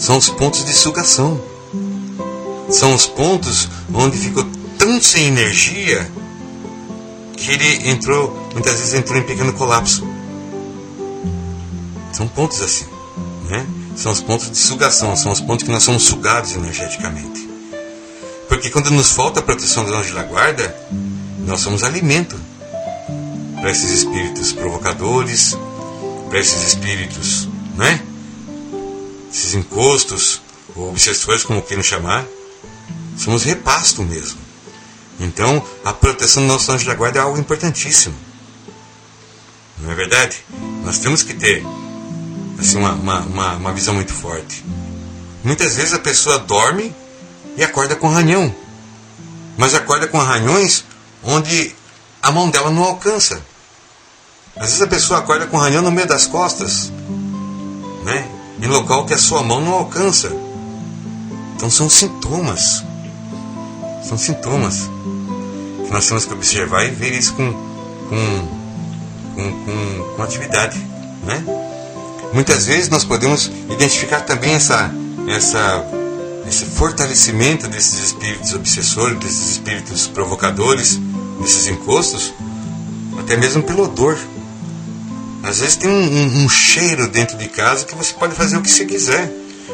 [0.00, 1.40] São os pontos de sugação.
[2.68, 4.44] São os pontos onde ficou
[4.76, 6.10] tão sem energia
[7.36, 10.04] que ele entrou, muitas vezes entrou em pequeno colapso.
[12.12, 12.86] São pontos assim,
[13.48, 13.64] né?
[13.94, 17.45] São os pontos de sugação, são os pontos que nós somos sugados energeticamente.
[18.56, 20.74] Porque quando nos falta a proteção dos anjos da guarda,
[21.40, 22.40] nós somos alimento
[23.60, 25.54] para esses espíritos provocadores,
[26.30, 28.00] para esses espíritos, né?
[29.30, 30.40] Esses encostos,
[30.74, 32.24] ou obsessores, como queiram chamar,
[33.18, 34.38] somos repasto mesmo.
[35.20, 38.16] Então, a proteção do nosso anjo da guarda é algo importantíssimo.
[39.80, 40.42] Não é verdade?
[40.82, 41.62] Nós temos que ter
[42.58, 44.64] assim, uma, uma, uma, uma visão muito forte.
[45.44, 46.94] Muitas vezes a pessoa dorme
[47.56, 48.54] e acorda com ranhão,
[49.56, 50.84] mas acorda com arranhões
[51.22, 51.74] onde
[52.22, 53.40] a mão dela não alcança.
[54.56, 56.90] Às vezes a pessoa acorda com ranhão no meio das costas,
[58.04, 58.28] né?
[58.60, 60.32] em local que a sua mão não alcança.
[61.54, 62.84] Então são sintomas.
[64.02, 64.88] São sintomas
[65.84, 68.48] que nós temos que observar e ver isso com, com,
[69.34, 70.78] com, com, com atividade.
[71.24, 71.42] Né?
[72.32, 74.90] Muitas vezes nós podemos identificar também essa,
[75.28, 75.84] essa,
[76.48, 80.98] esse fortalecimento desses espíritos obsessores, desses espíritos provocadores,
[81.40, 82.32] desses encostos,
[83.18, 84.16] até mesmo pelo odor.
[85.42, 88.62] Às vezes tem um, um, um cheiro dentro de casa que você pode fazer o
[88.62, 89.30] que você quiser.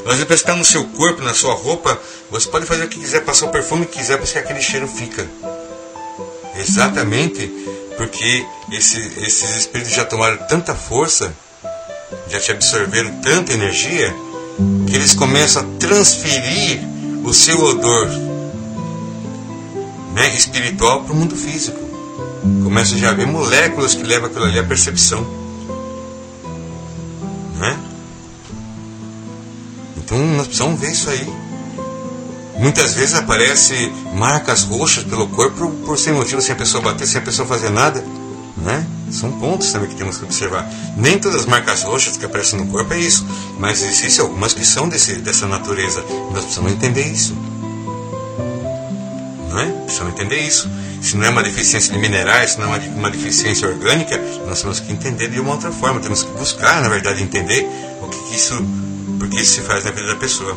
[0.07, 1.99] Às vezes está no seu corpo, na sua roupa,
[2.31, 5.27] você pode fazer o que quiser, passar o perfume que quiser, porque aquele cheiro fica.
[6.57, 7.51] Exatamente
[7.97, 11.33] porque esse, esses espíritos já tomaram tanta força
[12.29, 14.15] já te absorveram tanta energia
[14.93, 16.81] eles começam a transferir
[17.25, 18.09] o seu odor
[20.15, 21.79] né, espiritual para o mundo físico.
[22.63, 25.25] Começa já a ver moléculas que levam aquilo ali à percepção.
[27.59, 27.79] Né?
[29.97, 31.27] Então nós precisamos ver isso aí.
[32.59, 37.07] Muitas vezes aparece marcas roxas pelo corpo por, por sem motivo, sem a pessoa bater,
[37.07, 38.05] sem a pessoa fazer nada.
[38.57, 38.87] Né?
[39.13, 40.69] São pontos também que temos que observar.
[40.97, 43.27] Nem todas as marcas roxas que aparecem no corpo é isso,
[43.59, 46.03] mas existem algumas que são desse, dessa natureza.
[46.33, 47.37] Nós precisamos entender isso.
[49.51, 49.67] Não é?
[49.85, 50.69] Precisamos entender isso.
[51.03, 54.81] Se não é uma deficiência de minerais, se não é uma, deficiência orgânica, nós temos
[54.81, 56.01] que entender de uma outra forma.
[56.01, 57.69] Temos que buscar, na verdade, entender
[58.01, 58.55] o que, que isso,
[59.19, 60.57] por que isso se faz na vida da pessoa.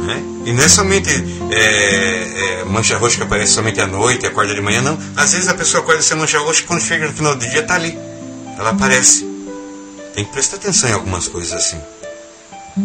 [0.00, 0.22] Né?
[0.46, 1.10] E não é somente
[1.50, 4.98] é, é, mancha roxa que aparece somente à noite, acorda de manhã, não.
[5.16, 7.60] Às vezes a pessoa acorda sem mancha roxa e quando chega no final do dia
[7.60, 7.96] está ali.
[8.58, 9.26] Ela aparece.
[10.14, 11.78] Tem que prestar atenção em algumas coisas assim.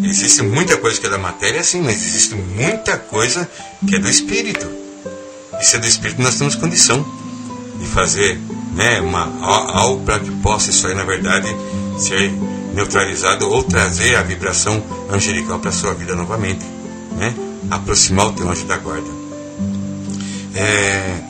[0.02, 3.48] Existe muita coisa que é da matéria, sim, mas existe muita coisa
[3.88, 4.68] que é do espírito.
[5.58, 7.04] E se é do espírito, nós temos condição
[7.78, 8.38] de fazer
[8.74, 11.48] né, uma, algo para que possa isso aí, na verdade,
[11.98, 12.30] ser
[12.74, 16.75] neutralizado ou trazer a vibração angelical para a sua vida novamente
[17.16, 17.34] né?
[17.70, 19.08] aproximar o teu anjo da guarda.
[20.54, 21.20] É,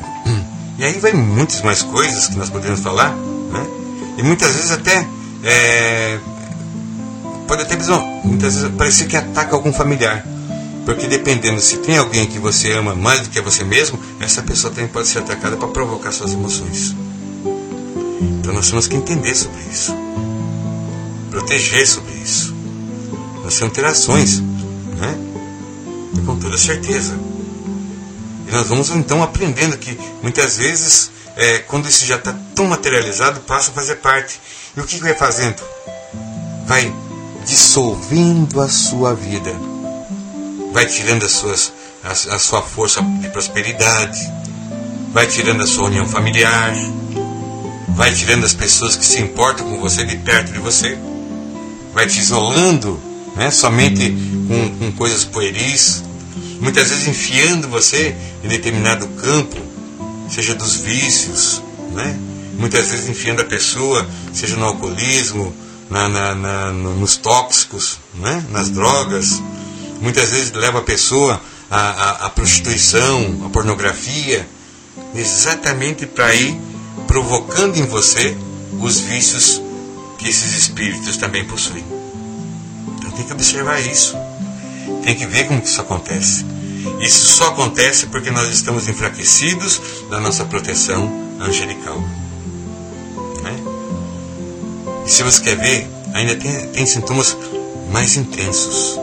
[0.78, 3.66] e aí vai muitas mais coisas que nós podemos falar, né?
[4.18, 5.06] e muitas vezes até
[5.42, 6.18] é,
[7.46, 7.76] pode até
[8.24, 10.24] muitas vezes parecer que ataca algum familiar.
[10.84, 14.72] Porque dependendo se tem alguém que você ama mais do que você mesmo, essa pessoa
[14.72, 16.94] também pode ser atacada para provocar suas emoções.
[18.20, 19.92] Então nós temos que entender sobre isso.
[21.30, 22.54] Proteger sobre isso.
[23.42, 25.25] Nós temos que ter ações, né?
[26.26, 27.18] Com toda certeza.
[28.48, 33.40] E nós vamos então aprendendo que muitas vezes, é, quando isso já está tão materializado,
[33.40, 34.40] passa a fazer parte.
[34.76, 35.62] E o que vai fazendo?
[36.66, 36.92] Vai
[37.46, 39.54] dissolvendo a sua vida
[40.76, 41.72] vai tirando as suas,
[42.04, 44.20] a, a sua força de prosperidade,
[45.10, 46.74] vai tirando a sua união familiar,
[47.96, 50.98] vai tirando as pessoas que se importam com você de perto de você,
[51.94, 53.00] vai te isolando
[53.34, 54.14] né, somente
[54.46, 56.04] com, com coisas pueris,
[56.60, 59.56] muitas vezes enfiando você em determinado campo,
[60.30, 62.18] seja dos vícios, né?
[62.58, 65.54] muitas vezes enfiando a pessoa, seja no alcoolismo,
[65.90, 68.44] na, na, na, nos tóxicos, né?
[68.50, 69.42] nas drogas,
[70.00, 71.40] muitas vezes leva a pessoa
[71.70, 74.48] à, à, à prostituição, à pornografia,
[75.14, 76.58] exatamente para ir
[77.06, 78.36] provocando em você
[78.80, 79.62] os vícios
[80.18, 81.84] que esses espíritos também possuem.
[82.98, 84.16] Então tem que observar isso.
[85.02, 86.44] Tem que ver como que isso acontece.
[87.00, 92.00] Isso só acontece porque nós estamos enfraquecidos da nossa proteção angelical.
[93.42, 93.56] Né?
[95.06, 97.36] E se você quer ver, ainda tem, tem sintomas
[97.90, 98.98] mais intensos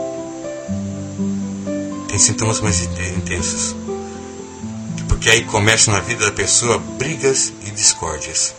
[2.14, 3.74] tem sintomas mais intensos.
[5.08, 8.54] Porque aí começam na vida da pessoa brigas e discórdias.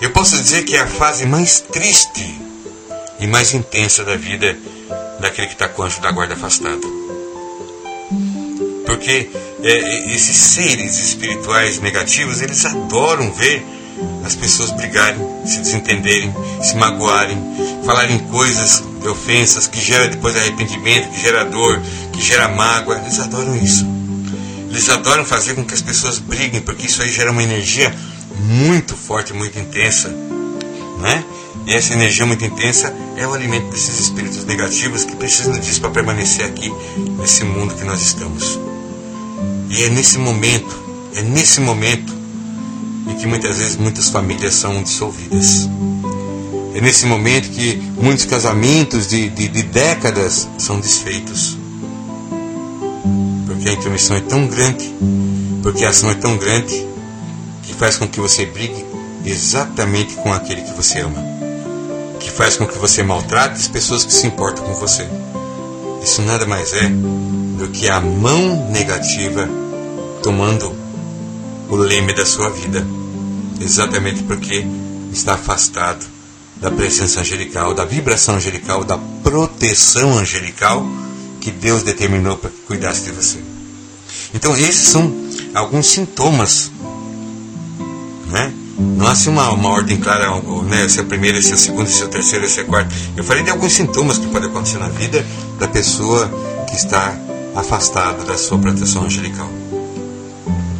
[0.00, 2.36] Eu posso dizer que é a fase mais triste
[3.20, 4.58] e mais intensa da vida
[5.20, 6.80] daquele que está com o anjo da guarda afastado.
[8.86, 9.30] Porque
[9.62, 13.64] é, esses seres espirituais negativos, eles adoram ver
[14.24, 17.36] as pessoas brigarem, se desentenderem, se magoarem,
[17.84, 21.80] falarem coisas de ofensas que gera depois arrependimento, que gera dor,
[22.12, 22.98] que gera mágoa.
[22.98, 23.86] Eles adoram isso.
[24.70, 27.92] Eles adoram fazer com que as pessoas briguem, porque isso aí gera uma energia
[28.40, 30.08] muito forte, muito intensa,
[31.00, 31.24] né?
[31.66, 35.90] E essa energia muito intensa é o alimento desses espíritos negativos que precisam disso para
[35.90, 36.72] permanecer aqui
[37.18, 38.58] nesse mundo que nós estamos.
[39.70, 40.74] E é nesse momento,
[41.14, 42.18] é nesse momento
[43.10, 45.68] e que muitas vezes muitas famílias são dissolvidas.
[46.74, 51.56] É nesse momento que muitos casamentos de, de, de décadas são desfeitos.
[53.46, 54.94] Porque a intromissão é tão grande,
[55.62, 56.86] porque a ação é tão grande,
[57.62, 58.84] que faz com que você brigue
[59.24, 61.37] exatamente com aquele que você ama.
[62.20, 65.08] Que faz com que você maltrate as pessoas que se importam com você.
[66.02, 69.48] Isso nada mais é do que a mão negativa
[70.22, 70.74] tomando
[71.68, 72.86] o leme da sua vida
[73.60, 74.64] exatamente porque
[75.12, 76.04] está afastado
[76.56, 80.86] da presença angelical, da vibração angelical, da proteção angelical
[81.40, 83.38] que Deus determinou para que cuidasse de você.
[84.34, 85.12] Então, esses são
[85.54, 86.70] alguns sintomas.
[88.26, 88.52] Né?
[88.78, 90.30] Não há assim uma, uma ordem clara,
[90.62, 90.84] né?
[90.84, 92.66] esse é o primeiro, esse é o segundo, esse é o terceiro, esse é o
[92.66, 92.94] quarto.
[93.16, 95.26] Eu falei de alguns sintomas que podem acontecer na vida
[95.58, 96.30] da pessoa
[96.68, 97.18] que está
[97.56, 99.50] afastada da sua proteção angelical.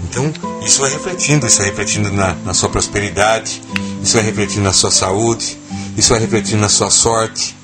[0.08, 0.32] Então,
[0.64, 3.60] isso vai refletindo, isso vai refletindo na, na sua prosperidade,
[4.02, 5.58] isso vai refletindo na sua saúde,
[5.96, 7.56] isso vai refletindo na sua sorte,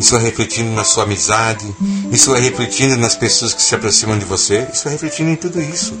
[0.00, 1.66] isso vai refletindo na sua amizade,
[2.10, 5.60] isso vai refletindo nas pessoas que se aproximam de você, isso vai refletindo em tudo
[5.60, 5.92] isso.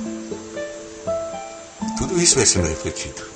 [1.98, 3.31] Tudo isso vai sendo refletido.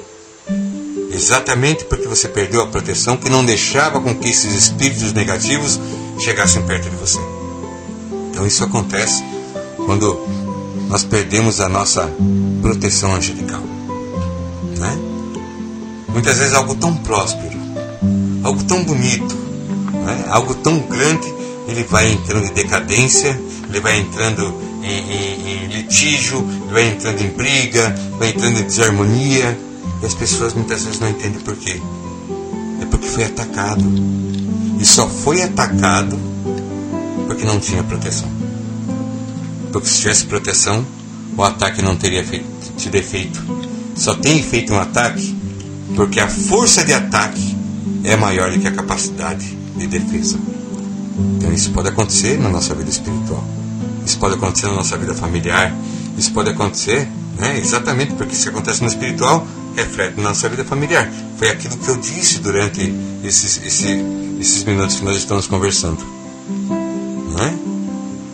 [1.17, 5.81] Exatamente porque você perdeu a proteção que não deixava com que esses espíritos negativos
[6.21, 7.19] chegassem perto de você.
[8.31, 9.25] Então isso acontece
[9.87, 10.21] quando
[10.91, 12.13] nós perdemos a nossa
[12.61, 13.63] proteção angelical.
[14.77, 14.99] Né?
[16.09, 17.59] Muitas vezes algo tão próspero,
[18.45, 19.35] algo tão bonito,
[20.05, 20.27] né?
[20.29, 21.33] algo tão grande,
[21.67, 27.23] ele vai entrando em decadência, ele vai entrando em, em, em litígio, ele vai entrando
[27.23, 29.59] em briga, vai entrando em desarmonia,
[30.03, 31.81] e as pessoas muitas vezes não entendem por quê.
[32.81, 33.85] É porque foi atacado.
[34.79, 36.19] E só foi atacado
[37.27, 38.37] porque não tinha proteção
[39.77, 40.83] porque se tivesse proteção,
[41.37, 42.47] o ataque não teria feito,
[42.79, 43.39] tido efeito.
[43.95, 45.37] Só tem feito um ataque
[45.95, 47.55] porque a força de ataque
[48.03, 50.39] é maior do que a capacidade de defesa.
[51.37, 53.47] Então isso pode acontecer na nossa vida espiritual.
[54.07, 55.75] Isso pode acontecer na nossa vida familiar.
[56.17, 57.07] Isso pode acontecer,
[57.39, 61.09] né, exatamente porque que acontece no espiritual reflete na nossa vida familiar.
[61.37, 66.03] Foi aquilo que eu disse durante esses, esses, minutos que nós estamos conversando.
[66.69, 67.55] Não é?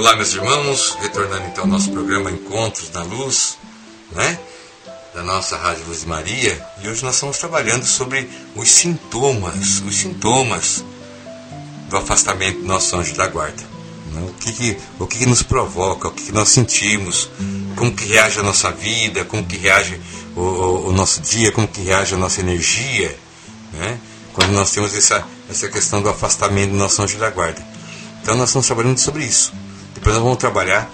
[0.10, 3.60] Olá, meus irmãos, retornando então ao nosso programa Encontros na Luz,
[4.12, 4.40] né?
[5.14, 9.96] Da nossa Rádio Luz de Maria, e hoje nós estamos trabalhando sobre os sintomas, os
[9.96, 10.84] sintomas
[11.90, 13.62] do afastamento do nosso anjo da guarda.
[14.12, 14.28] Né?
[14.28, 17.30] O, que, que o que, que, nos provoca, o que, que, nós sentimos,
[17.76, 20.02] como que reage a nossa vida, como que reage
[20.36, 23.16] o, o, o nosso dia, como que reage a nossa energia,
[23.74, 24.00] né?
[24.34, 27.64] Quando nós temos essa, essa questão do afastamento do nosso anjo da guarda.
[28.24, 29.54] Então nós estamos trabalhando sobre isso.
[30.00, 30.90] Depois nós vamos trabalhar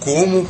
[0.00, 0.46] como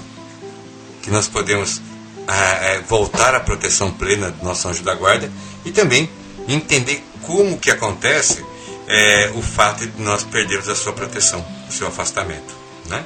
[1.00, 1.80] que nós podemos
[2.26, 5.30] é, voltar à proteção plena do nosso anjo da guarda
[5.64, 6.10] e também
[6.48, 8.44] entender como que acontece
[8.88, 12.52] é, o fato de nós perdermos a sua proteção, o seu afastamento.
[12.86, 13.04] Né?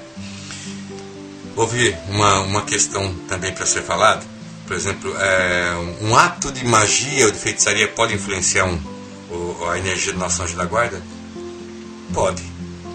[1.54, 4.24] Houve uma, uma questão também para ser falada,
[4.66, 8.80] por exemplo, é, um ato de magia ou de feitiçaria pode influenciar um,
[9.30, 11.00] o, a energia do nosso anjo da guarda?
[12.14, 12.42] Pode,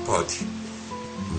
[0.08, 0.51] pode.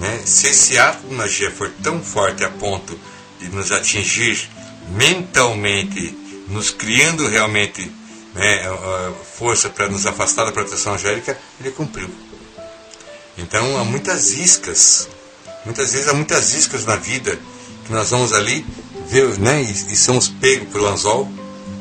[0.03, 0.21] Né?
[0.25, 2.99] Se esse ato de magia for tão forte a ponto
[3.39, 4.51] de nos atingir
[4.97, 7.89] mentalmente, nos criando realmente
[8.35, 8.65] né,
[9.39, 12.11] força para nos afastar da proteção angélica, ele cumpriu.
[13.39, 15.09] Então há muitas iscas,
[15.65, 17.39] muitas vezes há muitas iscas na vida
[17.87, 18.67] que nós vamos ali
[19.07, 21.33] ver, né, e, e somos pegos pelo anzol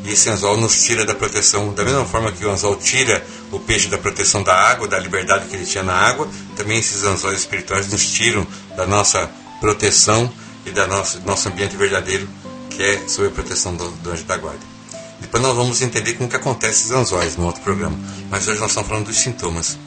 [0.05, 1.73] esse anzol nos tira da proteção.
[1.73, 5.47] Da mesma forma que o anzol tira o peixe da proteção da água, da liberdade
[5.47, 8.45] que ele tinha na água, também esses anzóis espirituais nos tiram
[8.75, 9.29] da nossa
[9.59, 10.31] proteção
[10.65, 12.27] e do nosso, nosso ambiente verdadeiro,
[12.69, 14.71] que é sob a proteção do, do anjo da guarda.
[15.19, 17.97] Depois nós vamos entender como que acontece esses anzóis no outro programa.
[18.29, 19.77] Mas hoje nós estamos falando dos sintomas.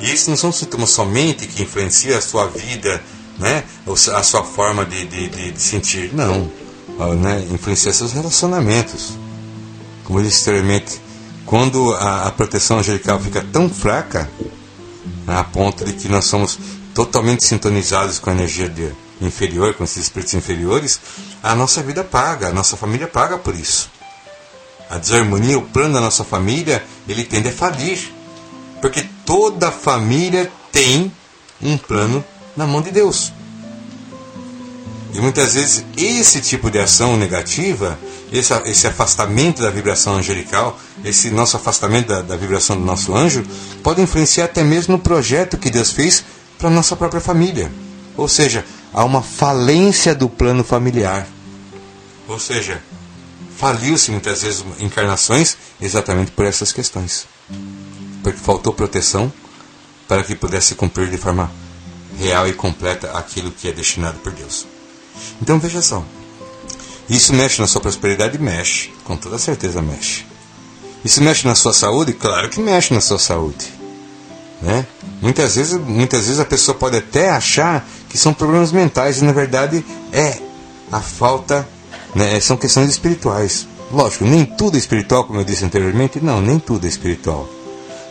[0.00, 3.02] E esses não são sintomas somente que influenciam a sua vida,
[3.38, 3.64] né?
[4.14, 6.14] a sua forma de, de, de, de sentir.
[6.14, 6.50] Não.
[7.16, 7.46] Né?
[7.50, 9.18] Influencia seus relacionamentos
[10.18, 11.00] disse anteriormente,
[11.46, 14.30] quando a, a proteção angelical fica tão fraca,
[15.26, 16.58] né, a ponto de que nós somos
[16.94, 21.00] totalmente sintonizados com a energia de, inferior, com esses espíritos inferiores,
[21.42, 23.90] a nossa vida paga, a nossa família paga por isso.
[24.88, 28.12] A desarmonia, o plano da nossa família, ele tende a falir.
[28.80, 31.12] Porque toda família tem
[31.62, 32.24] um plano
[32.56, 33.32] na mão de Deus.
[35.12, 37.98] E muitas vezes esse tipo de ação negativa
[38.32, 43.44] esse, esse afastamento da vibração angelical, esse nosso afastamento da, da vibração do nosso anjo,
[43.82, 46.24] pode influenciar até mesmo no projeto que Deus fez
[46.58, 47.70] para a nossa própria família.
[48.16, 51.26] Ou seja, há uma falência do plano familiar.
[52.28, 52.82] Ou seja,
[53.56, 57.26] faliu-se muitas vezes encarnações exatamente por essas questões.
[58.22, 59.32] Porque faltou proteção
[60.06, 61.50] para que pudesse cumprir de forma
[62.18, 64.66] real e completa aquilo que é destinado por Deus.
[65.40, 66.04] Então veja só,
[67.10, 68.38] isso mexe na sua prosperidade?
[68.38, 68.90] Mexe.
[69.02, 70.24] Com toda certeza mexe.
[71.04, 72.12] Isso mexe na sua saúde?
[72.12, 73.66] Claro que mexe na sua saúde.
[74.62, 74.86] Né?
[75.20, 79.32] Muitas, vezes, muitas vezes a pessoa pode até achar que são problemas mentais e na
[79.32, 80.38] verdade é
[80.92, 81.66] a falta,
[82.14, 83.66] né, são questões espirituais.
[83.90, 87.48] Lógico, nem tudo é espiritual, como eu disse anteriormente, não, nem tudo é espiritual.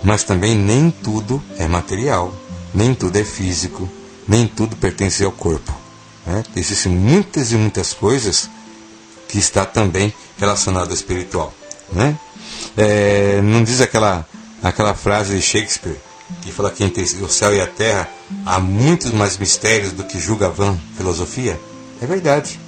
[0.03, 2.33] Mas também nem tudo é material,
[2.73, 3.89] nem tudo é físico,
[4.27, 5.73] nem tudo pertence ao corpo.
[6.25, 6.43] Né?
[6.55, 8.49] Existem muitas e muitas coisas
[9.29, 11.53] que está também relacionado ao espiritual.
[11.93, 12.17] Né?
[12.75, 14.27] É, não diz aquela,
[14.61, 15.97] aquela frase de Shakespeare
[16.41, 18.09] que fala que entre o céu e a terra
[18.45, 21.59] há muitos mais mistérios do que julga a vã filosofia?
[22.01, 22.59] É verdade,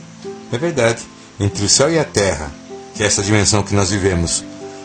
[0.52, 1.02] é verdade.
[1.40, 2.52] Entre o céu e a terra,
[2.96, 4.44] que é essa dimensão que nós vivemos,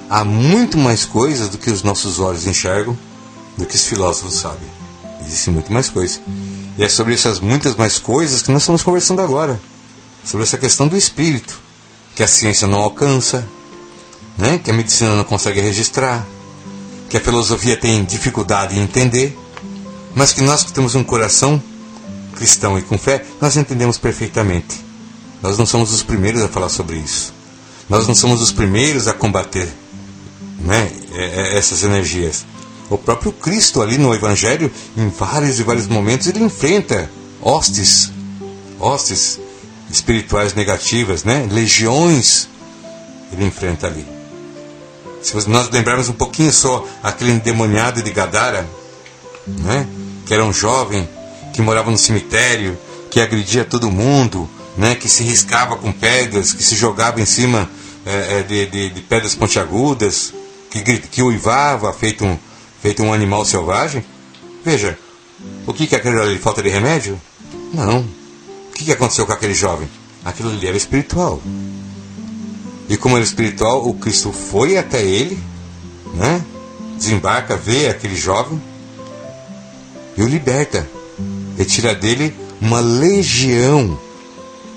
[0.08, 2.96] há muito mais coisas do que os nossos olhos enxergam,
[3.56, 4.68] do que os filósofos sabem.
[5.26, 6.20] Existe muito mais coisa.
[6.78, 9.58] E é sobre essas muitas mais coisas que nós estamos conversando agora.
[10.24, 11.65] Sobre essa questão do espírito
[12.16, 13.46] que a ciência não alcança,
[14.38, 14.58] né?
[14.58, 16.26] que a medicina não consegue registrar,
[17.10, 19.38] que a filosofia tem dificuldade em entender,
[20.14, 21.62] mas que nós que temos um coração
[22.34, 24.84] cristão e com fé, nós entendemos perfeitamente.
[25.42, 27.34] Nós não somos os primeiros a falar sobre isso.
[27.88, 29.68] Nós não somos os primeiros a combater
[30.58, 32.46] né, é, é, essas energias.
[32.88, 37.10] O próprio Cristo ali no Evangelho, em vários e vários momentos, ele enfrenta
[37.42, 38.10] hostes,
[38.80, 39.38] hostes
[39.96, 41.48] espirituais negativas, né?
[41.50, 42.48] legiões
[43.32, 44.06] ele enfrenta ali.
[45.22, 48.66] Se nós lembrarmos um pouquinho só aquele endemoniado de Gadara,
[49.46, 49.86] né?
[50.24, 51.08] que era um jovem
[51.52, 52.78] que morava no cemitério,
[53.10, 54.94] que agredia todo mundo, né?
[54.94, 57.68] que se riscava com pedras, que se jogava em cima
[58.04, 60.32] é, de, de, de, pedras pontiagudas,
[60.70, 62.38] que, que uivava feito um,
[62.80, 64.04] feito um animal selvagem.
[64.64, 64.96] Veja,
[65.66, 66.38] o que, que é aquilo ali?
[66.38, 67.20] Falta de remédio?
[67.74, 68.06] Não.
[68.76, 69.88] Que, que aconteceu com aquele jovem?
[70.22, 71.40] Aquilo ali era espiritual.
[72.90, 75.42] E como era espiritual, o Cristo foi até ele,
[76.12, 76.44] né?
[76.98, 78.60] desembarca, vê aquele jovem
[80.14, 80.86] e o liberta.
[81.58, 83.98] E tira dele uma legião.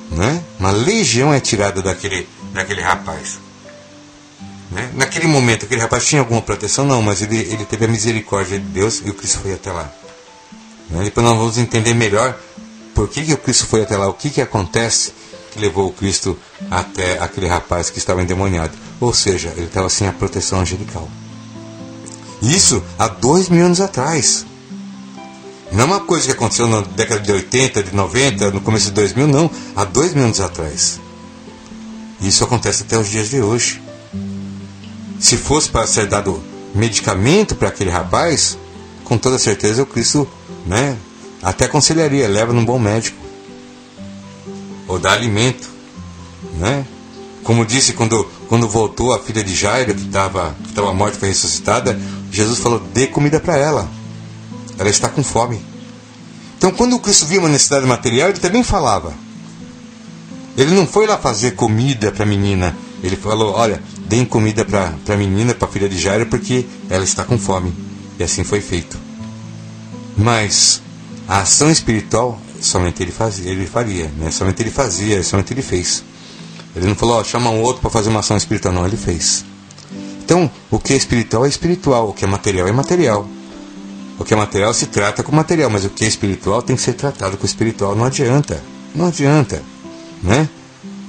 [0.09, 0.41] Né?
[0.57, 3.37] Uma legião é tirada daquele, daquele rapaz.
[4.71, 4.91] Né?
[4.95, 6.85] Naquele momento, aquele rapaz tinha alguma proteção?
[6.85, 9.91] Não, mas ele, ele teve a misericórdia de Deus e o Cristo foi até lá.
[10.89, 11.03] Né?
[11.03, 12.39] Depois nós vamos entender melhor
[12.93, 15.11] por que, que o Cristo foi até lá, o que, que acontece
[15.51, 16.37] que levou o Cristo
[16.69, 18.73] até aquele rapaz que estava endemoniado.
[18.99, 21.09] Ou seja, ele estava sem a proteção angelical.
[22.41, 24.45] Isso há dois mil anos atrás.
[25.71, 28.93] Não é uma coisa que aconteceu na década de 80, de 90, no começo de
[28.93, 29.51] 2000, não.
[29.75, 30.99] Há dois mil anos atrás.
[32.21, 33.81] Isso acontece até os dias de hoje.
[35.19, 36.41] Se fosse para ser dado
[36.73, 38.57] medicamento para aquele rapaz,
[39.03, 40.27] com toda certeza o Cristo
[40.65, 40.97] né,
[41.41, 43.17] até aconselharia, leva num bom médico.
[44.87, 45.69] Ou dá alimento.
[46.57, 46.85] Né?
[47.43, 51.19] Como disse quando, quando voltou a filha de Jairo, que estava que tava morta e
[51.19, 51.99] foi ressuscitada,
[52.31, 53.89] Jesus falou: dê comida para ela.
[54.77, 55.61] Ela está com fome.
[56.57, 59.13] Então, quando o Cristo viu uma necessidade material, ele também falava.
[60.57, 62.75] Ele não foi lá fazer comida para a menina.
[63.01, 67.03] Ele falou: Olha, deem comida para a menina, para a filha de Jairo, porque ela
[67.03, 67.73] está com fome.
[68.19, 68.97] E assim foi feito.
[70.17, 70.81] Mas
[71.29, 74.31] a ação espiritual somente ele fazia, ele faria, né?
[74.31, 76.03] Somente ele fazia, somente ele fez.
[76.75, 79.45] Ele não falou, ó, chama um outro para fazer uma ação espiritual, não, ele fez.
[80.23, 83.27] Então, o que é espiritual é espiritual, o que é material é material.
[84.17, 86.81] O que é material se trata com material, mas o que é espiritual tem que
[86.81, 87.95] ser tratado com espiritual.
[87.95, 88.61] Não adianta,
[88.95, 89.61] não adianta,
[90.23, 90.49] né?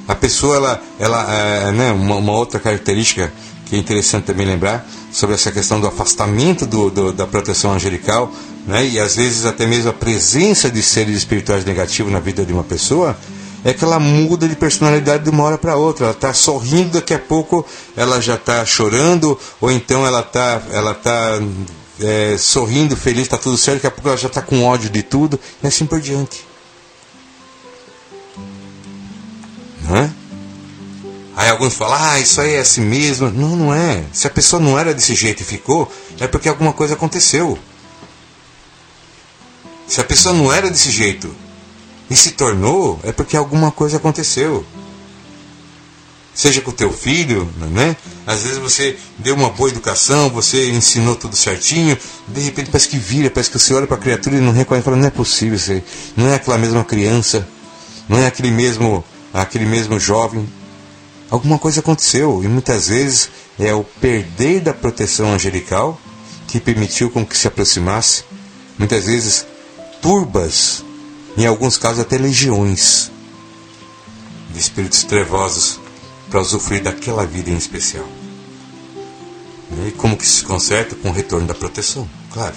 [0.06, 3.32] A pessoa, ela, ela é, né, uma, uma, outra característica
[3.66, 8.30] que é interessante também lembrar sobre essa questão do afastamento do, do, da proteção angelical,
[8.66, 12.52] né, e às vezes até mesmo a presença de seres espirituais negativos na vida de
[12.52, 13.16] uma pessoa,
[13.64, 16.06] é que ela muda de personalidade de uma hora para outra.
[16.06, 20.94] Ela está sorrindo, daqui a pouco ela já está chorando, ou então ela está ela
[20.94, 21.38] tá,
[22.00, 25.02] é, sorrindo, feliz, está tudo certo, daqui a pouco ela já está com ódio de
[25.02, 26.46] tudo, e assim por diante.
[29.82, 30.10] Não é?
[31.36, 33.30] Aí alguns falam, ah, isso aí é assim mesmo.
[33.30, 34.04] Não, não é.
[34.12, 37.58] Se a pessoa não era desse jeito e ficou, é porque alguma coisa aconteceu.
[39.90, 41.34] Se a pessoa não era desse jeito
[42.08, 44.64] e se tornou, é porque alguma coisa aconteceu.
[46.32, 47.96] Seja com o teu filho, né?
[48.24, 52.98] Às vezes você deu uma boa educação, você ensinou tudo certinho, de repente parece que
[52.98, 55.56] vira, parece que você olha para a criatura e não reconhece, fala, não é possível,
[55.56, 55.82] isso
[56.16, 57.48] não é aquela mesma criança,
[58.08, 60.48] não é aquele mesmo, aquele mesmo jovem.
[61.28, 63.28] Alguma coisa aconteceu e muitas vezes
[63.58, 66.00] é o perder da proteção angelical
[66.46, 68.22] que permitiu com que se aproximasse,
[68.78, 69.46] muitas vezes
[70.00, 70.84] turbas
[71.36, 73.10] em alguns casos até legiões
[74.52, 75.80] de espíritos trevosos
[76.28, 78.06] para usufruir daquela vida em especial.
[79.86, 80.96] E como que se conserta?
[80.96, 82.56] Com o retorno da proteção, claro.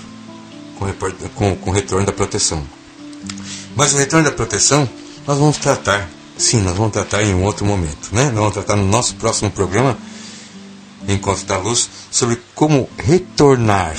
[0.77, 0.91] Com,
[1.35, 2.63] com, com o retorno da proteção.
[3.75, 4.89] Mas o retorno da proteção
[5.25, 8.09] nós vamos tratar, sim, nós vamos tratar em um outro momento.
[8.11, 8.25] Né?
[8.25, 9.97] Nós vamos tratar no nosso próximo programa,
[11.07, 13.95] Encontro da Luz, sobre como retornar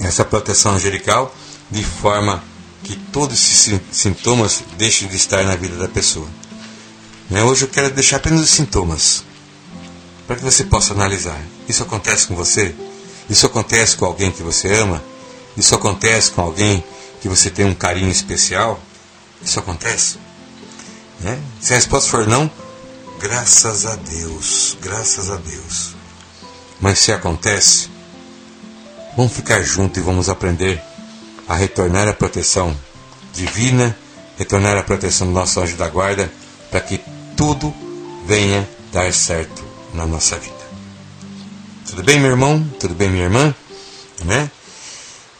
[0.00, 1.34] essa proteção angelical
[1.70, 2.42] de forma
[2.82, 6.28] que todos esses sintomas deixem de estar na vida da pessoa.
[7.28, 7.42] Né?
[7.42, 9.24] Hoje eu quero deixar apenas os sintomas,
[10.26, 11.40] para que você possa analisar.
[11.68, 12.74] Isso acontece com você?
[13.28, 15.02] Isso acontece com alguém que você ama?
[15.56, 16.84] Isso acontece com alguém
[17.20, 18.80] que você tem um carinho especial?
[19.42, 20.18] Isso acontece?
[21.20, 21.40] Né?
[21.60, 22.48] Se a resposta for não,
[23.18, 25.96] graças a Deus, graças a Deus.
[26.80, 27.88] Mas se acontece,
[29.16, 30.80] vamos ficar juntos e vamos aprender
[31.48, 32.76] a retornar à proteção
[33.32, 33.96] divina,
[34.38, 36.30] retornar à proteção do nosso anjo da guarda,
[36.70, 37.00] para que
[37.36, 37.72] tudo
[38.26, 40.54] venha dar certo na nossa vida.
[41.88, 42.66] Tudo bem, meu irmão?
[42.80, 43.54] Tudo bem, minha irmã?
[44.24, 44.50] Né?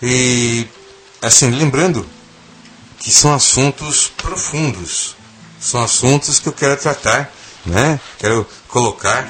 [0.01, 0.67] E
[1.21, 2.07] assim, lembrando
[2.99, 5.17] que são assuntos profundos,
[5.61, 7.33] são assuntos que eu quero tratar,
[7.65, 7.99] né?
[8.19, 9.29] Quero colocar,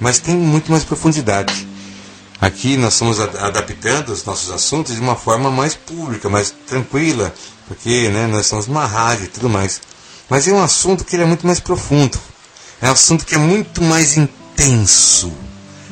[0.00, 1.66] mas tem muito mais profundidade.
[2.40, 7.34] Aqui nós estamos adaptando os nossos assuntos de uma forma mais pública, mais tranquila,
[7.66, 9.80] porque né, nós estamos numa rádio e tudo mais.
[10.30, 12.18] Mas é um assunto que é muito mais profundo.
[12.80, 15.32] É um assunto que é muito mais intenso.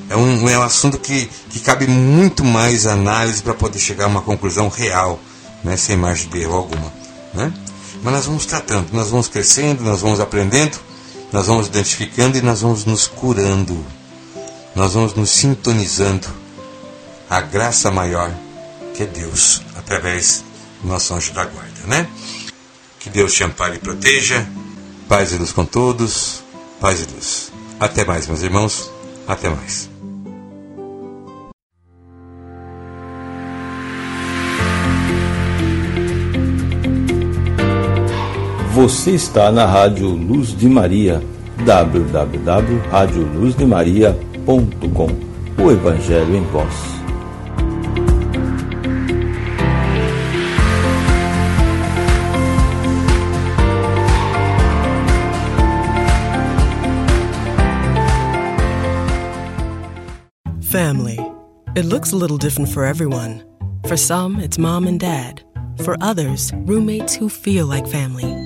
[0.09, 4.09] É um, é um assunto que, que cabe muito mais análise para poder chegar a
[4.09, 5.19] uma conclusão real,
[5.65, 6.93] né, sem margem de erro alguma.
[7.35, 7.53] Né?
[8.05, 10.79] Mas nós vamos tratando, nós vamos crescendo, nós vamos aprendendo,
[11.33, 13.85] nós vamos identificando e nós vamos nos curando.
[14.77, 16.29] Nós vamos nos sintonizando
[17.31, 18.31] a graça maior
[18.95, 20.45] que é Deus, através
[20.83, 22.07] do nosso anjo da guarda, né?
[23.01, 24.47] Que Deus te ampare e proteja.
[25.09, 26.43] Paz e luz com todos.
[26.79, 27.51] Paz e luz.
[27.81, 28.91] Até mais, meus irmãos.
[29.27, 29.89] Até mais.
[38.75, 41.23] Você está na Rádio Luz de Maria,
[41.65, 44.26] www.radioluzdemaria.com.
[44.49, 46.97] O Evangelho em Voz.
[60.63, 61.19] Family.
[61.75, 63.43] It looks a little different for everyone.
[63.89, 65.43] For some, it's mom and dad.
[65.83, 68.46] For others, roommates who feel like family.